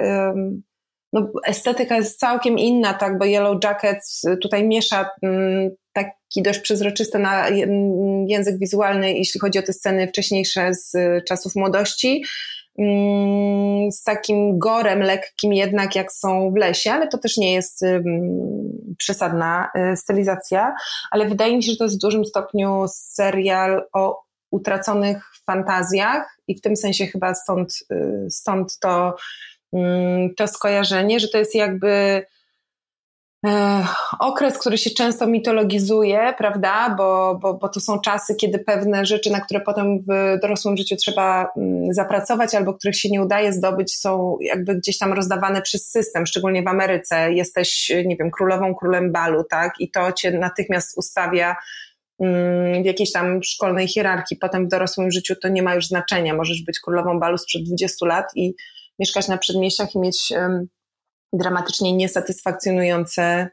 [1.13, 7.19] no, estetyka jest całkiem inna, tak, bo Yellow Jackets tutaj miesza mm, taki dość przezroczysty
[7.19, 7.49] na
[8.27, 10.95] język wizualny, jeśli chodzi o te sceny wcześniejsze z
[11.27, 12.52] czasów młodości, Mm,
[13.91, 17.85] z takim gorem lekkim jednak jak są w lesie, ale to też nie jest
[18.97, 20.75] przesadna y, stylizacja,
[21.11, 26.55] ale wydaje mi się, że to jest w dużym stopniu serial o utraconych fantazjach i
[26.55, 29.15] w tym sensie chyba stąd, y, stąd to,
[30.37, 32.25] to skojarzenie, że to jest jakby
[34.19, 39.31] okres, który się często mitologizuje, prawda, bo, bo, bo to są czasy, kiedy pewne rzeczy,
[39.31, 43.95] na które potem w dorosłym życiu trzeba mm, zapracować albo których się nie udaje zdobyć,
[43.95, 47.33] są jakby gdzieś tam rozdawane przez system, szczególnie w Ameryce.
[47.33, 51.55] Jesteś, nie wiem, królową, królem balu, tak, i to cię natychmiast ustawia
[52.19, 54.37] mm, w jakiejś tam szkolnej hierarchii.
[54.37, 56.33] Potem w dorosłym życiu to nie ma już znaczenia.
[56.33, 58.53] Możesz być królową balu sprzed 20 lat i
[58.99, 60.33] mieszkać na przedmieściach i mieć
[61.33, 63.49] dramatycznie niesatysfakcjonujące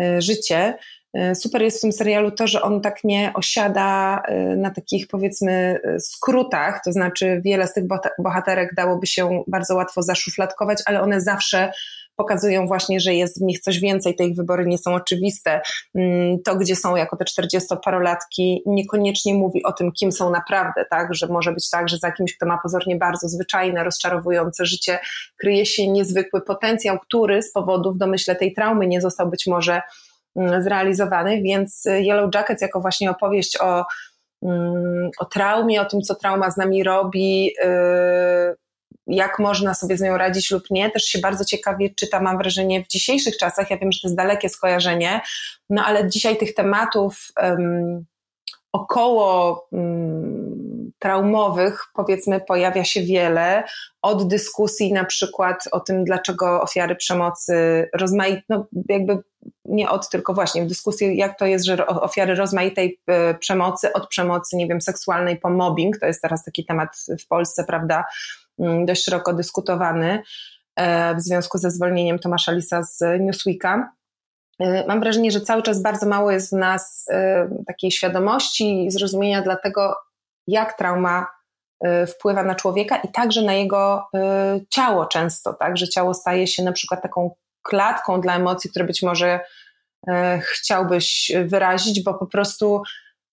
[0.00, 0.78] e, życie.
[1.14, 5.08] E, super jest w tym serialu to, że on tak nie osiada e, na takich
[5.08, 7.84] powiedzmy skrótach, to znaczy wiele z tych
[8.18, 11.72] bohaterek dałoby się bardzo łatwo zaszufladkować, ale one zawsze
[12.18, 15.60] pokazują właśnie, że jest w nich coś więcej, te ich wybory nie są oczywiste.
[15.94, 21.14] Mm, to, gdzie są jako te 40-parolatki, niekoniecznie mówi o tym, kim są naprawdę, tak?
[21.14, 24.98] Że może być tak, że za kimś, kto ma pozornie bardzo zwyczajne, rozczarowujące życie,
[25.40, 29.82] kryje się niezwykły potencjał, który z powodów, domyślę, tej traumy nie został być może
[30.36, 33.84] mm, zrealizowany, więc Yellow Jackets jako właśnie opowieść o
[34.42, 38.56] Mm, o traumie, o tym, co trauma z nami robi, y,
[39.06, 40.90] jak można sobie z nią radzić lub nie.
[40.90, 43.70] Też się bardzo ciekawie czyta, mam wrażenie, w dzisiejszych czasach.
[43.70, 45.20] Ja wiem, że to jest dalekie skojarzenie,
[45.70, 48.04] no ale dzisiaj tych tematów um,
[48.72, 53.64] około um, traumowych, powiedzmy, pojawia się wiele.
[54.02, 59.18] Od dyskusji na przykład o tym, dlaczego ofiary przemocy rozmaite, no jakby
[59.64, 64.08] nie od, tylko właśnie w dyskusji, jak to jest, że ofiary rozmaitej e, przemocy, od
[64.08, 66.88] przemocy, nie wiem, seksualnej po mobbing, to jest teraz taki temat
[67.24, 68.04] w Polsce, prawda,
[68.84, 70.22] dość szeroko dyskutowany
[70.76, 73.92] e, w związku ze zwolnieniem Tomasza Lisa z Newsweeka.
[74.60, 77.06] E, mam wrażenie, że cały czas bardzo mało jest w nas
[77.66, 79.96] takiej świadomości i zrozumienia dla tego,
[80.46, 81.26] jak trauma
[82.06, 84.08] wpływa na człowieka i także na jego
[84.70, 87.30] ciało często, tak, że ciało staje się na przykład taką
[87.68, 89.40] klatką dla emocji, które być może
[90.08, 92.82] e, chciałbyś wyrazić, bo po prostu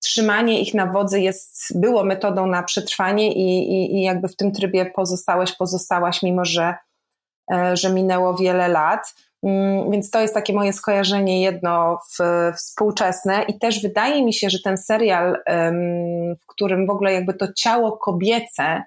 [0.06, 4.52] trzymanie ich na wodzy jest, było metodą na przetrwanie i, i, i jakby w tym
[4.52, 6.76] trybie pozostałeś, pozostałaś, mimo że,
[7.54, 9.16] e, że minęło wiele lat.
[9.44, 12.24] Mm, więc to jest takie moje skojarzenie jedno w,
[12.56, 15.38] współczesne i też wydaje mi się, że ten serial,
[16.42, 18.84] w którym w ogóle jakby to ciało kobiece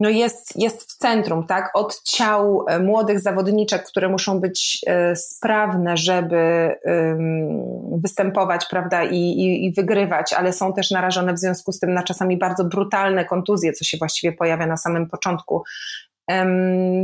[0.00, 1.70] no jest, jest w centrum, tak?
[1.74, 6.36] Od ciał e, młodych zawodniczek, które muszą być e, sprawne, żeby
[7.92, 12.02] występować, prawda, i, i, i wygrywać, ale są też narażone w związku z tym na
[12.02, 15.62] czasami bardzo brutalne kontuzje, co się właściwie pojawia na samym początku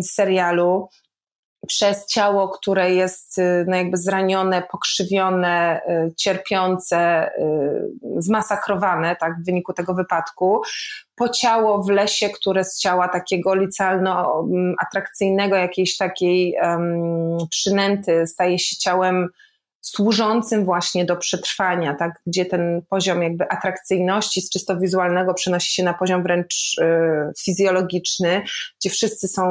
[0.03, 0.89] serialu
[1.67, 9.45] przez ciało, które jest y, no jakby zranione, pokrzywione, y, cierpiące, y, zmasakrowane tak, w
[9.47, 10.63] wyniku tego wypadku,
[11.15, 14.75] po ciało w lesie, które z ciała takiego licealno mm,
[15.57, 19.29] jakiejś takiej um, przynęty staje się ciałem
[19.83, 25.83] służącym właśnie do przetrwania, tak, gdzie ten poziom jakby atrakcyjności z czysto wizualnego przenosi się
[25.83, 26.85] na poziom wręcz y,
[27.45, 28.43] fizjologiczny,
[28.81, 29.43] gdzie wszyscy są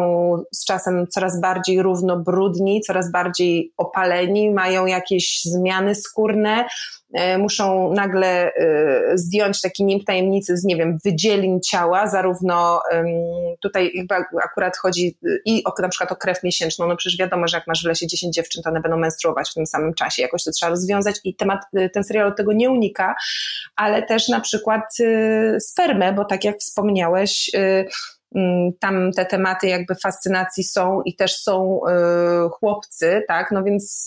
[0.54, 6.66] z czasem coraz bardziej równo brudni, coraz bardziej opaleni, mają jakieś zmiany skórne,
[7.38, 12.82] muszą nagle e, zdjąć taki nim tajemnicy z, nie wiem, wydzielin ciała, zarówno
[13.62, 14.08] tutaj
[14.44, 17.84] akurat chodzi i o, na przykład o krew miesięczną, no przecież wiadomo, że jak masz
[17.84, 20.70] w lesie 10 dziewczyn, to one będą menstruować w tym samym czasie, jakoś to trzeba
[20.70, 23.16] rozwiązać i temat, e, ten serial od tego nie unika,
[23.76, 24.98] ale też na przykład
[25.60, 27.52] spermę, bo tak jak wspomniałeś,
[28.80, 31.82] tam te tematy jakby fascynacji są i też są
[32.52, 34.06] chłopcy, tak, no więc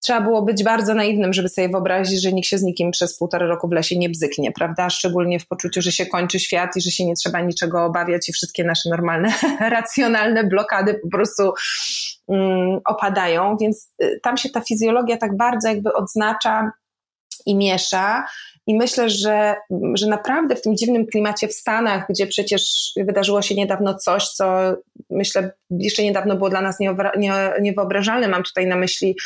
[0.00, 3.46] trzeba było być bardzo naiwnym, żeby sobie wyobrazić, że nikt się z nikim przez półtora
[3.46, 4.90] roku w lesie nie bzyknie, prawda?
[4.90, 8.32] Szczególnie w poczuciu, że się kończy świat i że się nie trzeba niczego obawiać i
[8.32, 11.52] wszystkie nasze normalne, racjonalne blokady po prostu
[12.26, 13.56] um, opadają.
[13.60, 16.72] Więc y, tam się ta fizjologia tak bardzo jakby odznacza
[17.46, 18.26] i miesza.
[18.68, 19.56] I myślę, że,
[19.94, 24.74] że naprawdę w tym dziwnym klimacie w Stanach, gdzie przecież wydarzyło się niedawno coś, co
[25.10, 26.76] myślę jeszcze niedawno było dla nas
[27.60, 29.16] niewyobrażalne, mam tutaj na myśli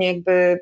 [0.00, 0.60] jakby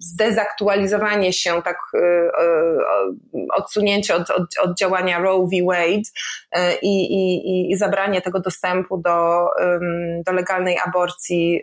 [0.00, 5.66] zdezaktualizowanie się, tak um, odsunięcie od, od, od, działania Roe v.
[5.66, 6.08] Wade
[6.52, 9.46] e, i, i, i zabranie tego dostępu do,
[10.26, 11.62] do legalnej aborcji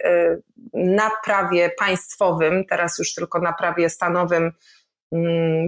[0.74, 4.52] na prawie państwowym, teraz już tylko na prawie stanowym,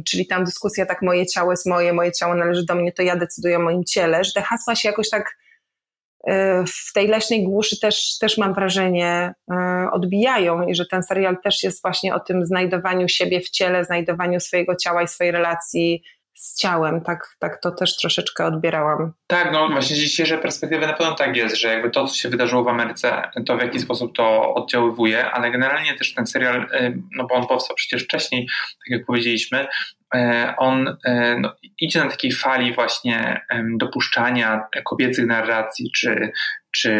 [0.07, 3.15] czyli tam dyskusja tak moje ciało jest moje, moje ciało należy do mnie, to ja
[3.15, 5.37] decyduję o moim ciele, że te hasła się jakoś tak
[6.27, 11.37] e, w tej leśnej głuszy też, też mam wrażenie e, odbijają i że ten serial
[11.43, 16.03] też jest właśnie o tym znajdowaniu siebie w ciele, znajdowaniu swojego ciała i swojej relacji
[16.37, 19.13] z ciałem, tak, tak to też troszeczkę odbierałam.
[19.27, 22.29] Tak, no właśnie z dzisiejszej perspektywy na pewno tak jest, że jakby to, co się
[22.29, 27.01] wydarzyło w Ameryce, to w jaki sposób to oddziaływuje, ale generalnie też ten serial, y,
[27.15, 29.67] no bo on powstał przecież wcześniej, tak jak powiedzieliśmy,
[30.15, 30.19] y,
[30.57, 30.95] on y,
[31.39, 33.41] no, idzie na takiej fali właśnie
[33.77, 36.31] dopuszczania kobiecych narracji, czy,
[36.71, 36.91] czy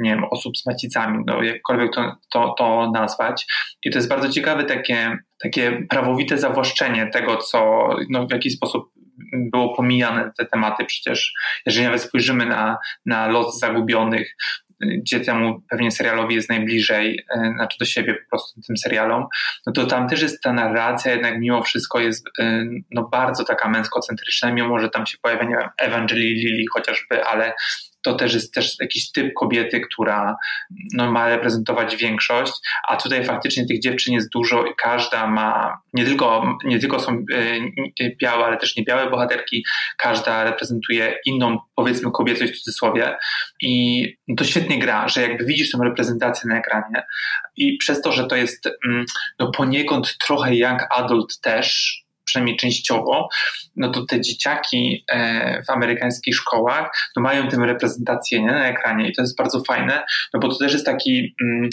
[0.00, 3.46] nie wiem, osób z macicami, no jakkolwiek to, to, to nazwać.
[3.84, 8.92] I to jest bardzo ciekawe takie, takie prawowite zawłaszczenie tego, co, no, w jaki sposób
[9.32, 10.84] było pomijane te tematy.
[10.84, 11.32] Przecież
[11.66, 14.36] jeżeli nawet spojrzymy na, na los zagubionych,
[14.80, 19.26] gdzie temu pewnie serialowi jest najbliżej, e, znaczy do siebie po prostu tym serialom,
[19.66, 23.68] no to tam też jest ta narracja jednak mimo wszystko jest e, no bardzo taka
[23.68, 27.52] męskocentryczna, mimo że tam się pojawia, nie wiem, Evangeline Lilly chociażby, ale
[28.02, 30.36] to też jest też jakiś typ kobiety, która
[30.92, 32.52] no, ma reprezentować większość,
[32.88, 37.24] a tutaj faktycznie tych dziewczyn jest dużo i każda ma, nie tylko, nie tylko są
[38.00, 39.64] e, białe, ale też nie białe bohaterki,
[39.98, 43.16] każda reprezentuje inną, powiedzmy, kobiecość w cudzysłowie
[43.60, 44.04] i
[44.36, 47.02] to świetnie gra, że jakby widzisz tę reprezentację na ekranie
[47.56, 49.04] i przez to, że to jest mm,
[49.38, 52.01] no, poniekąd trochę young adult też,
[52.32, 53.28] przynajmniej częściowo,
[53.76, 59.08] no to te dzieciaki e, w amerykańskich szkołach no mają tę reprezentację nie, na ekranie
[59.08, 60.02] i to jest bardzo fajne,
[60.34, 61.68] no bo to też jest taki mm,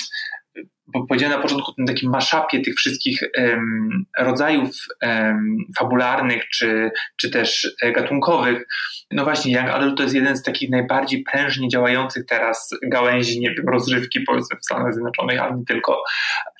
[1.09, 7.75] powiedziałem na początku tym takim maszapie tych wszystkich um, rodzajów um, fabularnych czy, czy też
[7.81, 8.67] e, gatunkowych.
[9.11, 13.51] No właśnie, Young Adult to jest jeden z takich najbardziej prężnie działających teraz gałęzi, nie
[13.51, 16.03] wiem, rozrywki powiedzmy w Stanach Zjednoczonych, ale nie tylko.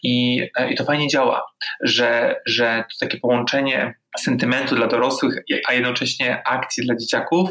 [0.03, 1.43] I, e, i to fajnie działa,
[1.81, 7.49] że, że to takie połączenie sentymentu dla dorosłych, a jednocześnie akcji dla dzieciaków,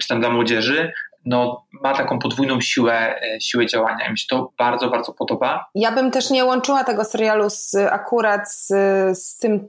[0.00, 0.92] czy tam dla młodzieży,
[1.24, 5.66] no, ma taką podwójną siłę, e, siłę działania i mi się to bardzo, bardzo podoba.
[5.74, 8.68] Ja bym też nie łączyła tego serialu z, akurat z,
[9.18, 9.68] z tym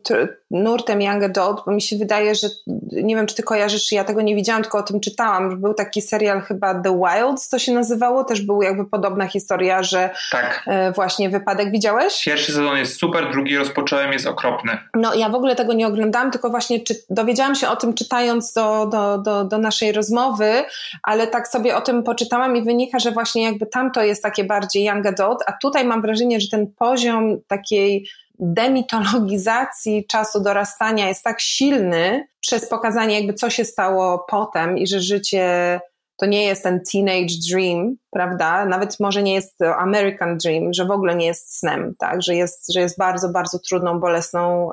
[0.51, 2.47] nurtem Young Adult, bo mi się wydaje, że
[2.91, 5.61] nie wiem, czy ty kojarzysz, ja tego nie widziałam, tylko o tym czytałam.
[5.61, 10.09] Był taki serial chyba The Wilds, to się nazywało, też był jakby podobna historia, że
[10.31, 10.63] tak.
[10.67, 12.23] E, właśnie wypadek widziałeś?
[12.25, 14.77] Pierwszy sezon jest super, drugi rozpocząłem, jest okropny.
[14.93, 18.53] No ja w ogóle tego nie oglądałam, tylko właśnie czy, dowiedziałam się o tym czytając
[18.53, 20.63] do, do, do, do naszej rozmowy,
[21.03, 24.83] ale tak sobie o tym poczytałam i wynika, że właśnie jakby tamto jest takie bardziej
[24.83, 28.07] young adult, a tutaj mam wrażenie, że ten poziom takiej
[28.39, 34.99] demitologizacji czasu dorastania jest tak silny przez pokazanie jakby co się stało potem i że
[34.99, 35.79] życie
[36.17, 38.65] to nie jest ten teenage dream, prawda?
[38.65, 42.21] Nawet może nie jest American dream, że w ogóle nie jest snem, tak?
[42.21, 44.69] Że jest, że jest bardzo, bardzo trudną, bolesną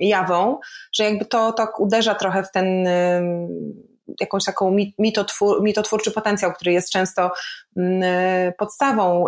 [0.00, 0.58] jawą,
[0.92, 2.88] że jakby to tak uderza trochę w ten
[4.20, 7.30] jakąś taką mitotwór, mitotwórczy potencjał, który jest często
[7.76, 8.00] um,
[8.58, 9.24] podstawą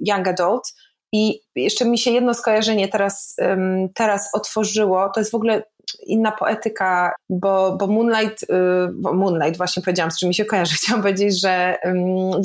[0.00, 0.74] young adult
[1.12, 3.36] i jeszcze mi się jedno skojarzenie teraz,
[3.94, 5.10] teraz otworzyło.
[5.14, 5.62] To jest w ogóle
[6.06, 8.46] inna poetyka, bo, bo Moonlight, y,
[8.94, 10.74] bo Moonlight właśnie powiedziałam, z czym mi się kojarzy.
[10.82, 11.78] Chciałam powiedzieć, że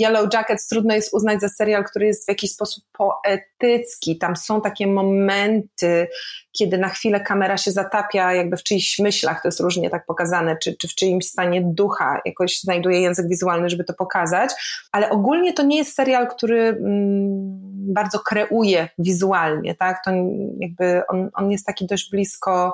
[0.01, 4.17] Yellow Jackets trudno jest uznać za serial, który jest w jakiś sposób poetycki.
[4.17, 6.07] Tam są takie momenty,
[6.51, 10.57] kiedy na chwilę kamera się zatapia jakby w czyichś myślach, to jest różnie tak pokazane,
[10.57, 14.51] czy, czy w czyimś stanie ducha, jakoś znajduje język wizualny, żeby to pokazać,
[14.91, 20.11] ale ogólnie to nie jest serial, który mm, bardzo kreuje wizualnie, tak, to
[20.59, 22.73] jakby on, on jest taki dość blisko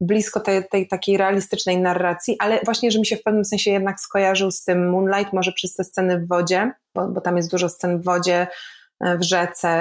[0.00, 4.00] blisko tej, tej takiej realistycznej narracji, ale właśnie, że mi się w pewnym sensie jednak
[4.00, 7.68] skojarzył z tym Moonlight, może przez te sceny w wodzie, bo, bo tam jest dużo
[7.68, 8.46] scen w wodzie,
[9.00, 9.74] e, w rzece,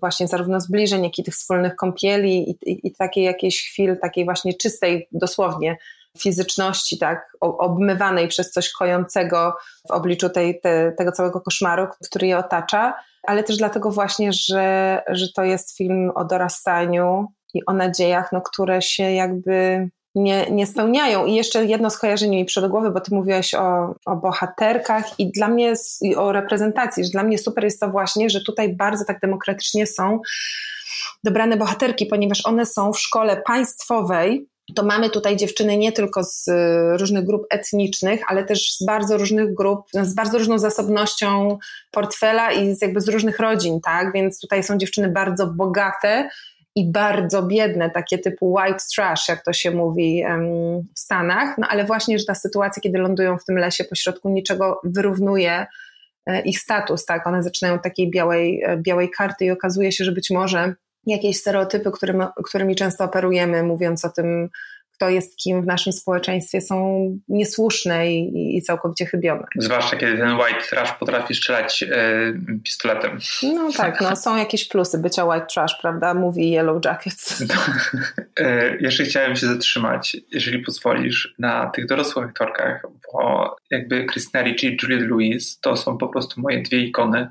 [0.00, 4.24] właśnie zarówno zbliżeń, jak i tych wspólnych kąpieli i, i, i takiej jakiejś chwil, takiej
[4.24, 5.76] właśnie czystej, dosłownie
[6.18, 9.54] fizyczności, tak, obmywanej przez coś kojącego
[9.88, 15.02] w obliczu tej, te, tego całego koszmaru, który je otacza, ale też dlatego właśnie, że,
[15.08, 20.66] że to jest film o dorastaniu, i o nadziejach, no, które się jakby nie, nie
[20.66, 21.26] spełniają.
[21.26, 25.48] I jeszcze jedno skojarzenie mi przed głowy, bo ty mówiłaś o, o bohaterkach i dla
[25.48, 29.20] mnie, i o reprezentacji, że dla mnie super jest to właśnie, że tutaj bardzo tak
[29.20, 30.20] demokratycznie są
[31.24, 36.50] dobrane bohaterki, ponieważ one są w szkole państwowej, to mamy tutaj dziewczyny nie tylko z
[37.00, 41.58] różnych grup etnicznych, ale też z bardzo różnych grup, z bardzo różną zasobnością
[41.90, 44.12] portfela i z jakby z różnych rodzin, tak?
[44.12, 46.28] Więc tutaj są dziewczyny bardzo bogate,
[46.76, 50.24] i bardzo biedne, takie typu white trash, jak to się mówi
[50.96, 54.80] w Stanach, no ale właśnie, że ta sytuacja, kiedy lądują w tym lesie pośrodku niczego
[54.84, 55.66] wyrównuje
[56.26, 60.12] e, ich status, tak, one zaczynają takiej białej, e, białej karty i okazuje się, że
[60.12, 60.74] być może
[61.06, 64.48] jakieś stereotypy, którymi, którymi często operujemy, mówiąc o tym,
[65.00, 69.46] kto jest kim w naszym społeczeństwie, są niesłuszne i, i całkowicie chybione.
[69.56, 72.32] Zwłaszcza kiedy ten white trash potrafi strzelać e,
[72.64, 73.18] pistoletem.
[73.42, 76.14] No tak, no, są jakieś plusy bycia white trash, prawda?
[76.14, 77.44] Mówi Yellow Jackets.
[78.40, 82.82] e, jeszcze chciałem się zatrzymać, jeżeli pozwolisz, na tych dorosłych aktorkach,
[83.12, 87.28] bo jakby Christina Ricci i Juliette Lewis to są po prostu moje dwie ikony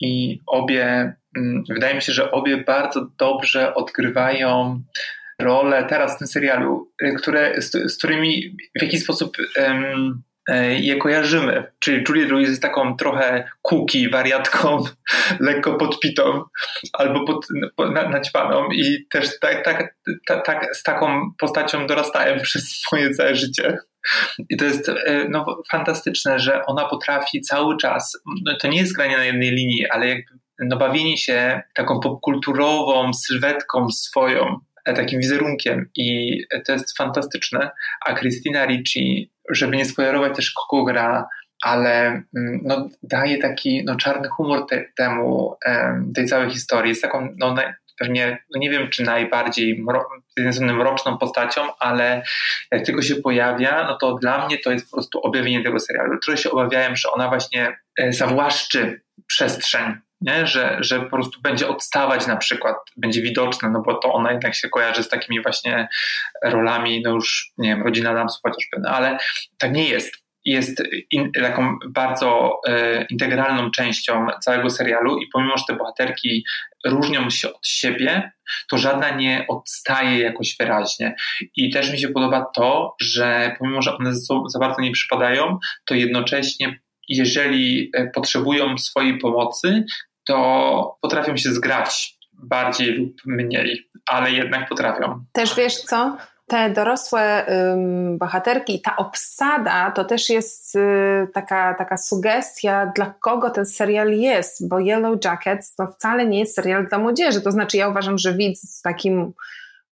[0.00, 4.82] i obie, mm, wydaje mi się, że obie bardzo dobrze odgrywają
[5.38, 10.22] role teraz w tym serialu, y, które, z, z którymi w jakiś sposób um,
[10.78, 11.64] je kojarzymy.
[11.78, 14.84] Czyli Julia Louise jest taką trochę kuki, wariatką,
[15.40, 16.44] lekko podpitą
[16.92, 17.46] albo pod,
[17.78, 19.94] na, naćpaną i też tak, tak,
[20.46, 23.78] tak, z taką postacią dorastałem przez swoje całe życie.
[24.50, 28.96] I to jest e, no, fantastyczne, że ona potrafi cały czas, no, to nie jest
[28.96, 34.60] granie na jednej linii, ale jakby no, bawienie się taką popkulturową sylwetką swoją,
[34.92, 37.70] takim wizerunkiem i to jest fantastyczne.
[38.06, 41.28] A Christina Ricci, żeby nie spoilerować też kogo gra
[41.64, 45.56] ale mm, no, daje taki no, czarny humor te, temu,
[46.14, 46.88] tej całej historii.
[46.88, 47.54] Jest taką, no,
[47.98, 50.08] pewnie, no nie wiem czy najbardziej mro,
[50.60, 52.22] mroczną postacią, ale
[52.72, 56.18] jak tylko się pojawia, no to dla mnie to jest po prostu objawienie tego serialu.
[56.18, 59.94] Trochę się obawiałem, że ona właśnie e, zawłaszczy przestrzeń
[60.24, 60.46] nie?
[60.46, 64.54] Że, że po prostu będzie odstawać na przykład, będzie widoczna, no bo to ona jednak
[64.54, 65.88] się kojarzy z takimi właśnie
[66.44, 69.18] rolami, no już, nie wiem, rodzina Adamsów chociażby, no ale
[69.58, 70.24] tak nie jest.
[70.46, 76.44] Jest in, taką bardzo e, integralną częścią całego serialu i pomimo, że te bohaterki
[76.84, 78.32] różnią się od siebie,
[78.68, 81.16] to żadna nie odstaje jakoś wyraźnie.
[81.56, 84.12] I też mi się podoba to, że pomimo, że one
[84.48, 89.84] za bardzo nie przypadają, to jednocześnie jeżeli e, potrzebują swojej pomocy,
[90.26, 95.24] to potrafią się zgrać bardziej lub mniej, ale jednak potrafią.
[95.32, 96.16] Też wiesz co?
[96.46, 103.50] Te dorosłe ym, bohaterki, ta obsada to też jest y, taka, taka sugestia, dla kogo
[103.50, 107.40] ten serial jest, bo Yellow Jackets to wcale nie jest serial dla młodzieży.
[107.40, 109.32] To znaczy, ja uważam, że widz takim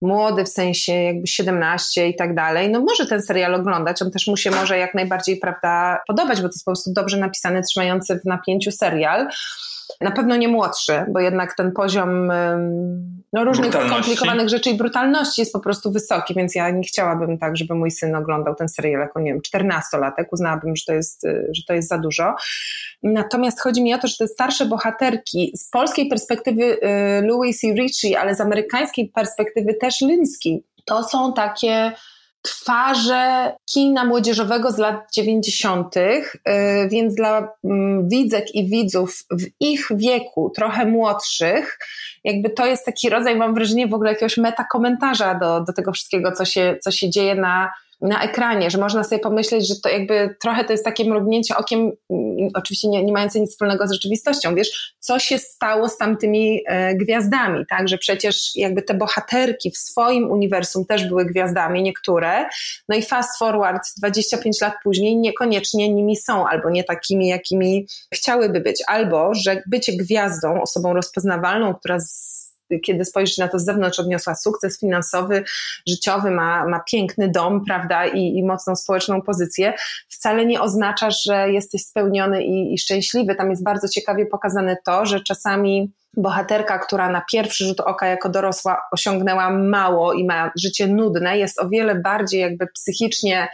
[0.03, 4.27] młody, w sensie jakby 17 i tak dalej, no może ten serial oglądać, on też
[4.27, 8.21] mu się może jak najbardziej, prawda, podobać, bo to jest po prostu dobrze napisany, trzymający
[8.21, 9.29] w napięciu serial.
[10.01, 12.33] Na pewno nie młodszy, bo jednak ten poziom
[13.33, 17.57] no, różnych skomplikowanych rzeczy i brutalności jest po prostu wysoki, więc ja nie chciałabym tak,
[17.57, 20.25] żeby mój syn oglądał ten serial jako, nie wiem, 14-latek.
[20.33, 22.35] Uznałabym, że to, jest, y, że to jest za dużo.
[23.03, 26.79] Natomiast chodzi mi o to, że te starsze bohaterki z polskiej perspektywy y,
[27.23, 31.93] Louis i Richie, ale z amerykańskiej perspektywy też Linsky, to są takie
[32.43, 36.23] twarze kina młodzieżowego z lat 90., y,
[36.91, 41.79] więc dla mm, widzek i widzów w ich wieku, trochę młodszych,
[42.25, 46.33] jakby to jest taki rodzaj, mam wrażenie, w ogóle jakiegoś metakomentarza do, do tego wszystkiego,
[46.33, 47.73] co się, co się dzieje na
[48.03, 51.81] na ekranie, że można sobie pomyśleć, że to jakby trochę to jest takie mrugnięcie okiem,
[52.11, 56.63] mm, oczywiście nie, nie mające nic wspólnego z rzeczywistością, wiesz, co się stało z tamtymi
[56.67, 62.49] e, gwiazdami, tak, że przecież jakby te bohaterki w swoim uniwersum też były gwiazdami, niektóre,
[62.89, 68.61] no i fast forward 25 lat później niekoniecznie nimi są, albo nie takimi, jakimi chciałyby
[68.61, 72.32] być, albo, że bycie gwiazdą, osobą rozpoznawalną, która z
[72.81, 75.45] kiedy spojrzysz na to z zewnątrz, odniosła sukces finansowy,
[75.89, 79.73] życiowy, ma, ma piękny dom, prawda, i, i mocną społeczną pozycję,
[80.09, 83.35] wcale nie oznacza, że jesteś spełniony i, i szczęśliwy.
[83.35, 88.29] Tam jest bardzo ciekawie pokazane to, że czasami bohaterka, która na pierwszy rzut oka jako
[88.29, 93.49] dorosła osiągnęła mało i ma życie nudne, jest o wiele bardziej jakby psychicznie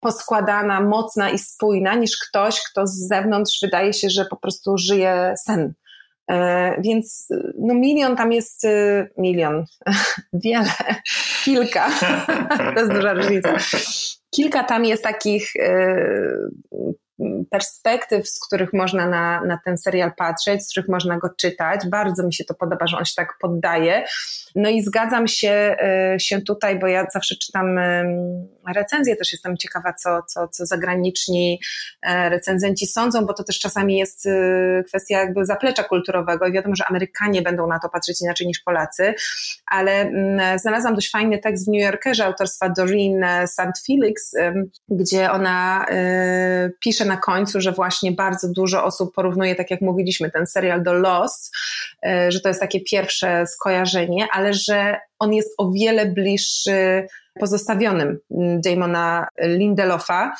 [0.00, 5.34] poskładana, mocna i spójna niż ktoś, kto z zewnątrz wydaje się, że po prostu żyje
[5.44, 5.74] sen.
[6.30, 7.28] E, więc
[7.58, 9.64] no milion tam jest, y, milion,
[10.44, 10.70] wiele,
[11.44, 11.88] kilka,
[12.74, 13.56] to jest duża różnica.
[14.30, 16.50] Kilka tam jest takich y,
[17.50, 21.80] perspektyw, z których można na, na ten serial patrzeć, z których można go czytać.
[21.90, 24.04] Bardzo mi się to podoba, że on się tak poddaje.
[24.54, 25.76] No i zgadzam się,
[26.14, 27.78] y, się tutaj, bo ja zawsze czytam
[28.72, 31.60] recenzje, też jestem ciekawa, co, co, co zagraniczni
[32.02, 36.76] e, recenzenci sądzą, bo to też czasami jest y, kwestia jakby zaplecza kulturowego i wiadomo,
[36.76, 39.14] że Amerykanie będą na to patrzeć inaczej niż Polacy,
[39.66, 43.86] ale mm, znalazłam dość fajny tekst w New Yorkerze autorstwa Doreen e, St.
[43.86, 44.34] Felix,
[44.88, 50.30] gdzie ona e, pisze na końcu, że właśnie bardzo dużo osób porównuje, tak jak mówiliśmy,
[50.30, 51.56] ten serial do Lost,
[52.28, 57.06] że to jest takie pierwsze skojarzenie, ale że on jest o wiele bliższy
[57.40, 60.32] pozostawionym mm, Damona Lindelofa,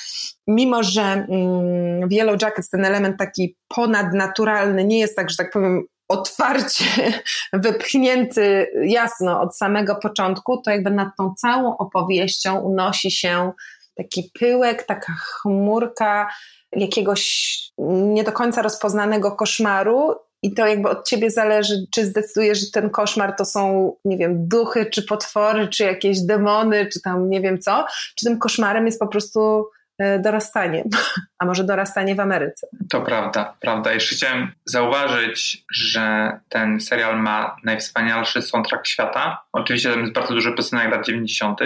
[0.47, 5.51] mimo że mm, w Yellow Jackets ten element taki ponadnaturalny nie jest tak, że tak
[5.53, 6.85] powiem otwarcie
[7.53, 13.53] wypchnięty jasno od samego początku, to jakby nad tą całą opowieścią unosi się
[13.97, 16.29] taki pyłek, taka chmurka
[16.73, 22.67] jakiegoś nie do końca rozpoznanego koszmaru i to jakby od ciebie zależy, czy zdecydujesz, że
[22.73, 27.41] ten koszmar to są, nie wiem, duchy, czy potwory, czy jakieś demony, czy tam nie
[27.41, 27.87] wiem co,
[28.17, 30.85] czy tym koszmarem jest po prostu e, dorastanie,
[31.39, 32.67] a może dorastanie w Ameryce.
[32.91, 33.93] To prawda, prawda.
[33.93, 39.43] Jeszcze chciałem zauważyć, że ten serial ma najwspanialszy soundtrack świata.
[39.53, 41.61] Oczywiście tam jest bardzo dużo piosenek lat 90.,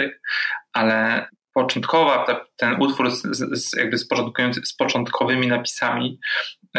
[0.73, 3.21] ale początkowa, ten utwór z,
[3.51, 4.07] z, jakby z,
[4.63, 6.19] z początkowymi napisami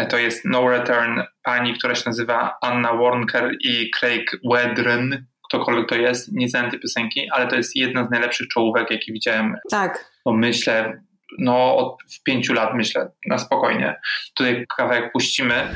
[0.04, 5.94] to jest No Return pani, która się nazywa Anna Warnker i Craig Wedren, ktokolwiek to
[5.94, 9.54] jest, nie znam tej piosenki, ale to jest jedna z najlepszych czołówek, jakie widziałem.
[9.70, 10.10] Tak.
[10.24, 11.02] Bo myślę,
[11.38, 14.00] no od pięciu lat myślę, na spokojnie.
[14.34, 15.68] Tutaj kawałek puścimy.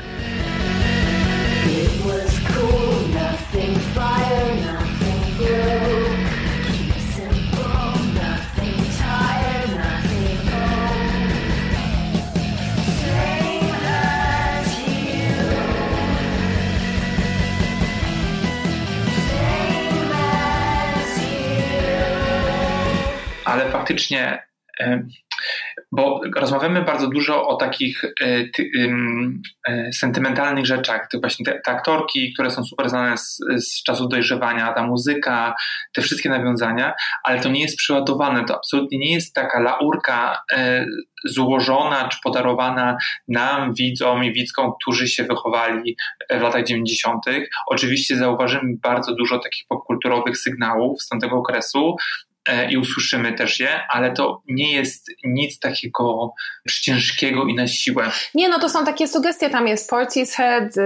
[23.91, 24.51] Faktycznie
[25.91, 28.27] bo rozmawiamy bardzo dużo o takich e,
[28.59, 34.09] y, sentymentalnych rzeczach, tych właśnie te, te, aktorki, które są super znane z, z czasów
[34.09, 35.55] dojrzewania, ta muzyka,
[35.93, 40.85] te wszystkie nawiązania, ale to nie jest przyładowane, to absolutnie nie jest taka laurka y,
[41.25, 45.97] złożona czy podarowana nam, widzom i widzkom, którzy się wychowali
[46.29, 47.25] w latach 90.
[47.67, 52.30] Oczywiście zauważymy bardzo dużo takich popkulturowych sygnałów z tamtego okresu, E,
[52.69, 56.33] i usłyszymy też je, ale to nie jest nic takiego
[56.81, 58.11] ciężkiego i na siłę.
[58.35, 60.81] Nie, no to są takie sugestie, tam jest Portishead, y,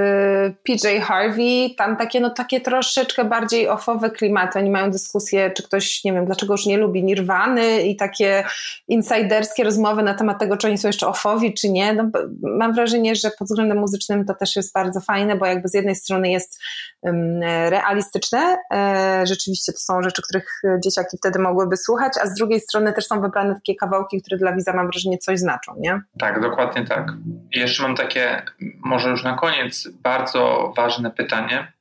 [0.64, 6.04] PJ Harvey, tam takie, no takie troszeczkę bardziej offowe klimaty, oni mają dyskusję, czy ktoś,
[6.04, 8.44] nie wiem, dlaczego już nie lubi Nirwany i takie
[8.88, 11.94] insiderskie rozmowy na temat tego, czy oni są jeszcze offowi, czy nie.
[11.94, 12.04] No,
[12.42, 15.96] mam wrażenie, że pod względem muzycznym to też jest bardzo fajne, bo jakby z jednej
[15.96, 16.60] strony jest
[17.02, 22.60] um, realistyczne, e, rzeczywiście to są rzeczy, których dzieciaki wtedy mogłyby słuchać, a z drugiej
[22.60, 26.02] strony też są wybrane takie kawałki, które dla widza mam wrażenie coś znaczą, nie?
[26.20, 27.12] Tak, dokładnie tak.
[27.52, 28.42] I jeszcze mam takie,
[28.84, 31.74] może już na koniec, bardzo ważne pytanie,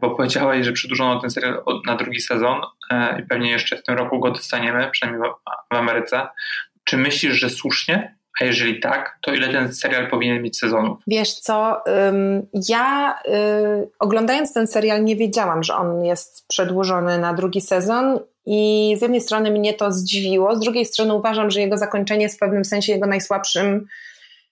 [0.00, 2.60] bo powiedziałaś, że przedłużono ten serial na drugi sezon
[2.90, 5.30] e, i pewnie jeszcze w tym roku go dostaniemy, przynajmniej
[5.72, 6.26] w Ameryce.
[6.84, 8.16] Czy myślisz, że słusznie?
[8.40, 10.98] A jeżeli tak, to ile ten serial powinien mieć sezonów?
[11.06, 11.84] Wiesz co,
[12.68, 18.94] ja y, oglądając ten serial nie wiedziałam, że on jest przedłużony na drugi sezon i
[18.98, 22.38] z jednej strony mnie to zdziwiło, z drugiej strony uważam, że jego zakończenie jest w
[22.38, 23.86] pewnym sensie jego najsłabszym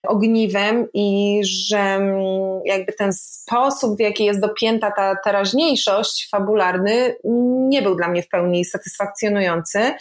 [0.07, 7.15] ogniwem i że mm, jakby ten sposób, w jaki jest dopięta ta teraźniejszość fabularny,
[7.69, 9.93] nie był dla mnie w pełni satysfakcjonujący.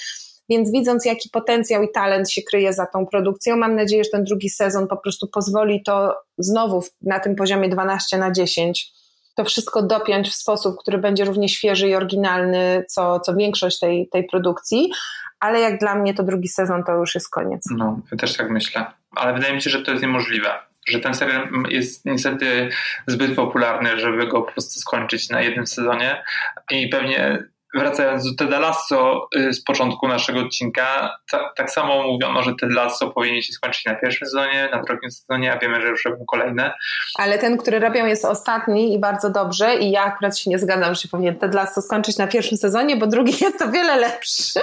[0.49, 4.25] Więc widząc, jaki potencjał i talent się kryje za tą produkcją, mam nadzieję, że ten
[4.25, 9.00] drugi sezon po prostu pozwoli to znowu na tym poziomie 12 na 10
[9.35, 14.09] to wszystko dopiąć w sposób, który będzie równie świeży i oryginalny, co, co większość tej,
[14.09, 14.91] tej produkcji.
[15.41, 17.65] Ale jak dla mnie to drugi sezon to już jest koniec.
[17.77, 18.87] No, ja też tak myślę.
[19.17, 20.51] Ale wydaje mi się, że to jest niemożliwe
[20.89, 22.69] że ten serial jest niestety
[23.07, 26.23] zbyt popularny, żeby go po prostu skończyć na jednym sezonie
[26.71, 27.43] i pewnie
[27.75, 32.73] wracając do Ted Lasso y, z początku naszego odcinka, ta, tak samo mówiono, że Ted
[32.73, 36.25] Lasso powinien się skończyć na pierwszym sezonie, na drugim sezonie, a wiemy, że już robią
[36.25, 36.73] kolejne.
[37.19, 40.95] Ale ten, który robią jest ostatni i bardzo dobrze i ja akurat się nie zgadzam,
[40.95, 44.61] że się powinien Ted Lasso skończyć na pierwszym sezonie, bo drugi jest o wiele lepszy.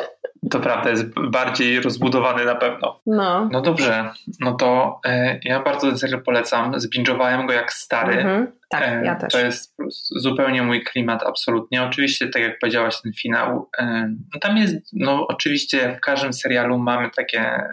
[0.51, 3.01] To prawda, jest bardziej rozbudowany na pewno.
[3.05, 3.49] No.
[3.51, 6.79] No dobrze, no to e, ja bardzo ten serial polecam.
[6.79, 8.13] Zbingowałem go jak stary.
[8.13, 8.51] Mhm.
[8.69, 9.33] Tak, e, ja też.
[9.33, 9.75] To jest
[10.15, 11.83] zupełnie mój klimat, absolutnie.
[11.83, 16.77] Oczywiście, tak jak powiedziałaś, ten finał, e, no tam jest, no oczywiście w każdym serialu
[16.77, 17.63] mamy takie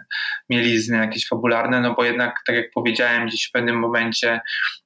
[0.51, 4.41] mielizny jakieś fabularne, no bo jednak, tak jak powiedziałem gdzieś w pewnym momencie,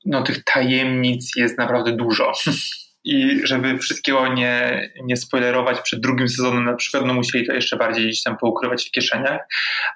[0.05, 2.33] no tych tajemnic jest naprawdę dużo.
[3.05, 7.77] i żeby wszystkiego nie, nie spoilerować przed drugim sezonem na przykład, no musieli to jeszcze
[7.77, 9.41] bardziej gdzieś tam poukrywać w kieszeniach,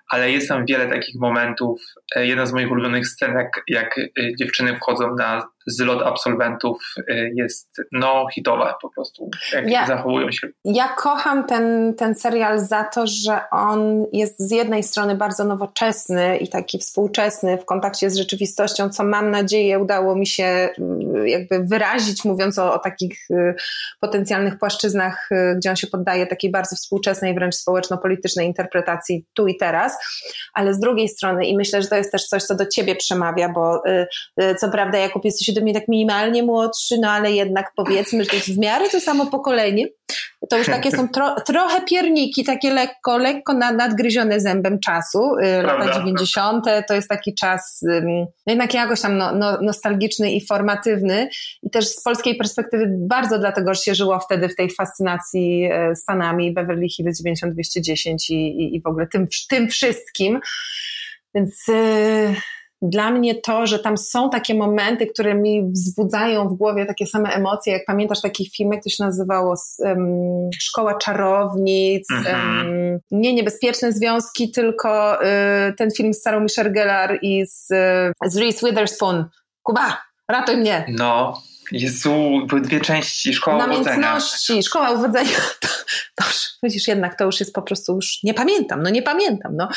[0.08, 1.80] ale jest tam wiele takich momentów.
[2.16, 7.30] E, jedna z moich ulubionych scen, jak, jak e, dziewczyny wchodzą na zlot absolwentów e,
[7.34, 10.48] jest no hitowa po prostu, jak ja, zachowują się.
[10.64, 16.36] Ja kocham ten, ten serial za to, że on jest z jednej strony bardzo nowoczesny
[16.36, 20.44] i taki współczesny w kontakcie z rzeczywistością, co mam nadzieję udało mi się
[20.78, 23.54] mm, jakby wyrazić, mówiąc o, o takich y,
[24.00, 29.56] potencjalnych płaszczyznach, y, gdzie on się poddaje takiej bardzo współczesnej, wręcz społeczno-politycznej interpretacji tu i
[29.56, 29.98] teraz,
[30.54, 33.48] ale z drugiej strony i myślę, że to jest też coś, co do ciebie przemawia,
[33.48, 38.24] bo y, co prawda Jakub jesteś ode mnie tak minimalnie młodszy, no ale jednak powiedzmy,
[38.24, 39.86] że to jest w miarę to samo pokolenie,
[40.50, 45.36] to już takie są tro, trochę pierniki, takie lekko, lekko nad, nadgryzione zębem czasu.
[45.38, 46.64] Y, lata 90.
[46.88, 51.28] to jest taki czas um, jednak jakoś tam no, no, nostalgiczny i formatywny.
[51.62, 55.96] I też z polskiej perspektywy bardzo dlatego, że się żyło wtedy w tej fascynacji e,
[55.96, 60.40] Stanami, Beverly Hills 9210 i, i, i w ogóle tym, tym wszystkim.
[61.34, 61.68] Więc.
[61.68, 62.34] Yy,
[62.82, 67.30] dla mnie to, że tam są takie momenty, które mi wzbudzają w głowie takie same
[67.30, 73.92] emocje, jak pamiętasz taki film, jak to się nazywało, um, Szkoła Czarownic, um, nie Niebezpieczne
[73.92, 75.26] Związki, tylko y,
[75.78, 79.24] ten film z Sarą Michelle Gellar i z, y, z Reese Witherspoon.
[79.62, 80.84] Kuba, ratuj mnie!
[80.88, 81.42] No,
[81.72, 84.62] Jezu, były dwie części, szkoła Namiętności, uwodzenia.
[84.62, 85.38] szkoła uwodzenia.
[86.20, 89.68] Dobrze, widzisz, jednak to już jest po prostu już, nie pamiętam, no nie pamiętam, no,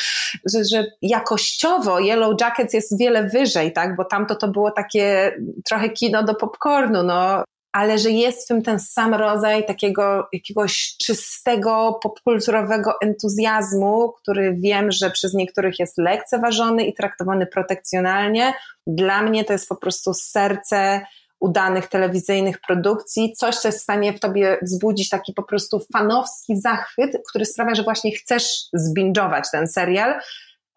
[0.52, 5.32] że, że jakościowo Yellow Jackets jest wiele wyżej, tak, bo tamto to było takie
[5.64, 7.44] trochę kino do popcornu, no,
[7.76, 14.92] ale że jest w tym ten sam rodzaj takiego jakiegoś czystego, popkulturowego entuzjazmu, który wiem,
[14.92, 18.54] że przez niektórych jest lekceważony i traktowany protekcjonalnie.
[18.86, 21.00] Dla mnie to jest po prostu serce
[21.46, 26.56] udanych telewizyjnych produkcji, coś, co jest w stanie w tobie wzbudzić taki po prostu fanowski
[26.56, 30.20] zachwyt, który sprawia, że właśnie chcesz zbingować ten serial,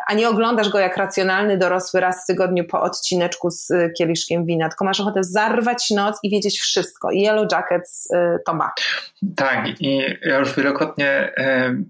[0.07, 4.45] a nie oglądasz go jak racjonalny dorosły raz w tygodniu po odcineczku z y, kieliszkiem
[4.45, 7.11] wina, tylko masz ochotę zarwać noc i wiedzieć wszystko.
[7.11, 8.71] I Yellow Jackets y, to ma.
[9.35, 11.33] Tak, i ja już wielokrotnie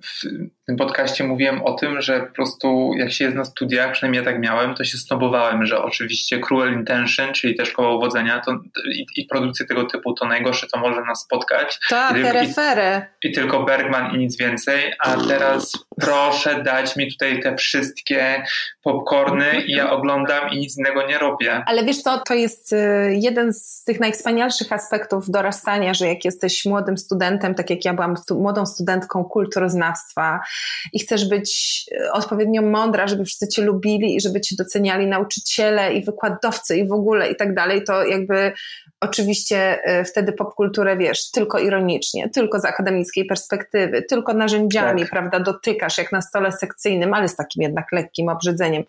[0.03, 0.23] w
[0.69, 4.31] tym podcaście mówiłem o tym, że po prostu jak się jest na studiach, przynajmniej ja
[4.31, 8.51] tak miałem, to się snobowałem, że oczywiście Cruel Intention, czyli też szkoła uwodzenia to,
[8.91, 11.79] i, i produkcje tego typu to najgorsze, co może nas spotkać.
[11.89, 13.01] Tak, refery.
[13.23, 18.43] I, I tylko Bergman i nic więcej, a teraz proszę dać mi tutaj te wszystkie
[18.83, 21.63] popcorny i ja oglądam i nic innego nie robię.
[21.65, 22.77] Ale wiesz co, to jest y,
[23.13, 28.15] jeden z tych najwspanialszych aspektów dorastania, że jak jesteś młodym studentem, tak jak ja byłam
[28.31, 30.39] młodą studentką kulturoznawstwa,
[30.93, 35.93] i chcesz być e, odpowiednio mądra, żeby wszyscy cię lubili i żeby cię doceniali nauczyciele
[35.93, 38.51] i wykładowcy i w ogóle i tak dalej, to jakby
[39.01, 45.11] oczywiście e, wtedy popkulturę wiesz, tylko ironicznie, tylko z akademickiej perspektywy, tylko narzędziami, tak.
[45.11, 48.83] prawda, dotykasz jak na stole sekcyjnym, ale z takim jednak lekkim obrzydzeniem.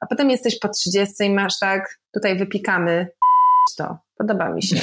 [0.00, 3.08] A potem jesteś po 30 i masz tak, tutaj wypikamy
[3.76, 3.98] to.
[4.18, 4.76] Podoba mi się.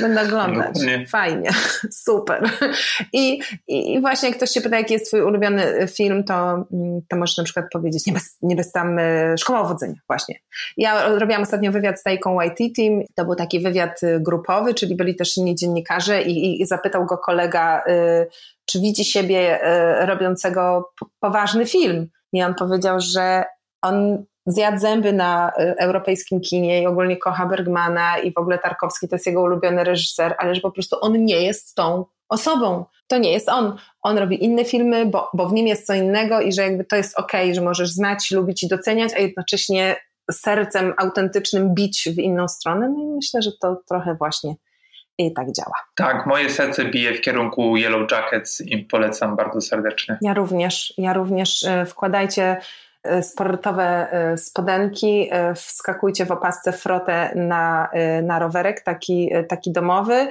[0.00, 0.74] Będę oglądać.
[1.08, 1.50] Fajnie.
[2.06, 2.50] Super.
[3.12, 7.16] I, I właśnie jak ktoś się pyta, jaki jest twój ulubiony film, to, mm, to
[7.16, 9.94] możesz na przykład powiedzieć nie bez, nie bez tam y, Szkoła Uwodzenia.
[10.06, 10.34] Właśnie.
[10.76, 12.38] Ja robiłam ostatnio wywiad z Tajką
[12.76, 13.02] Team.
[13.14, 17.18] To był taki wywiad y, grupowy, czyli byli też inni dziennikarze i, i zapytał go
[17.18, 18.26] kolega, y,
[18.66, 19.60] czy widzi siebie
[20.00, 22.08] robiącego poważny film.
[22.32, 23.44] I on powiedział, że
[23.82, 29.08] on zjadł zęby na y, europejskim kinie i ogólnie kocha Bergmana i w ogóle Tarkowski
[29.08, 32.84] to jest jego ulubiony reżyser, ale że po prostu on nie jest tą osobą.
[33.06, 33.76] To nie jest on.
[34.02, 36.96] On robi inne filmy, bo, bo w nim jest co innego i że jakby to
[36.96, 39.96] jest okej, okay, że możesz znać, lubić i doceniać, a jednocześnie
[40.32, 42.88] sercem autentycznym bić w inną stronę.
[42.88, 44.54] No i myślę, że to trochę właśnie
[45.18, 45.74] i tak działa.
[45.96, 50.18] Tak, moje serce bije w kierunku Yellow Jackets i polecam bardzo serdecznie.
[50.22, 51.62] Ja również, ja również.
[51.62, 52.56] Y, wkładajcie
[53.22, 57.88] sportowe e, spodenki, e, wskakujcie w opasce frotę na,
[58.22, 60.28] na rowerek, taki, taki domowy,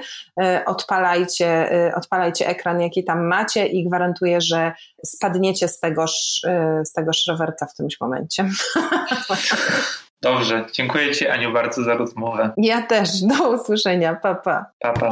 [0.66, 4.72] odpalajcie, odpalajcie ekran, jaki tam macie i gwarantuję, że
[5.06, 6.40] spadniecie z tegoż,
[6.84, 8.48] z tegoż rowerka w którymś momencie.
[10.22, 12.52] Dobrze, dziękuję Ci Aniu bardzo za rozmowę.
[12.56, 14.66] Ja też, do usłyszenia, papa.
[14.80, 15.08] Papa.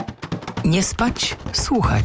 [0.64, 2.04] Nie spać, słuchać.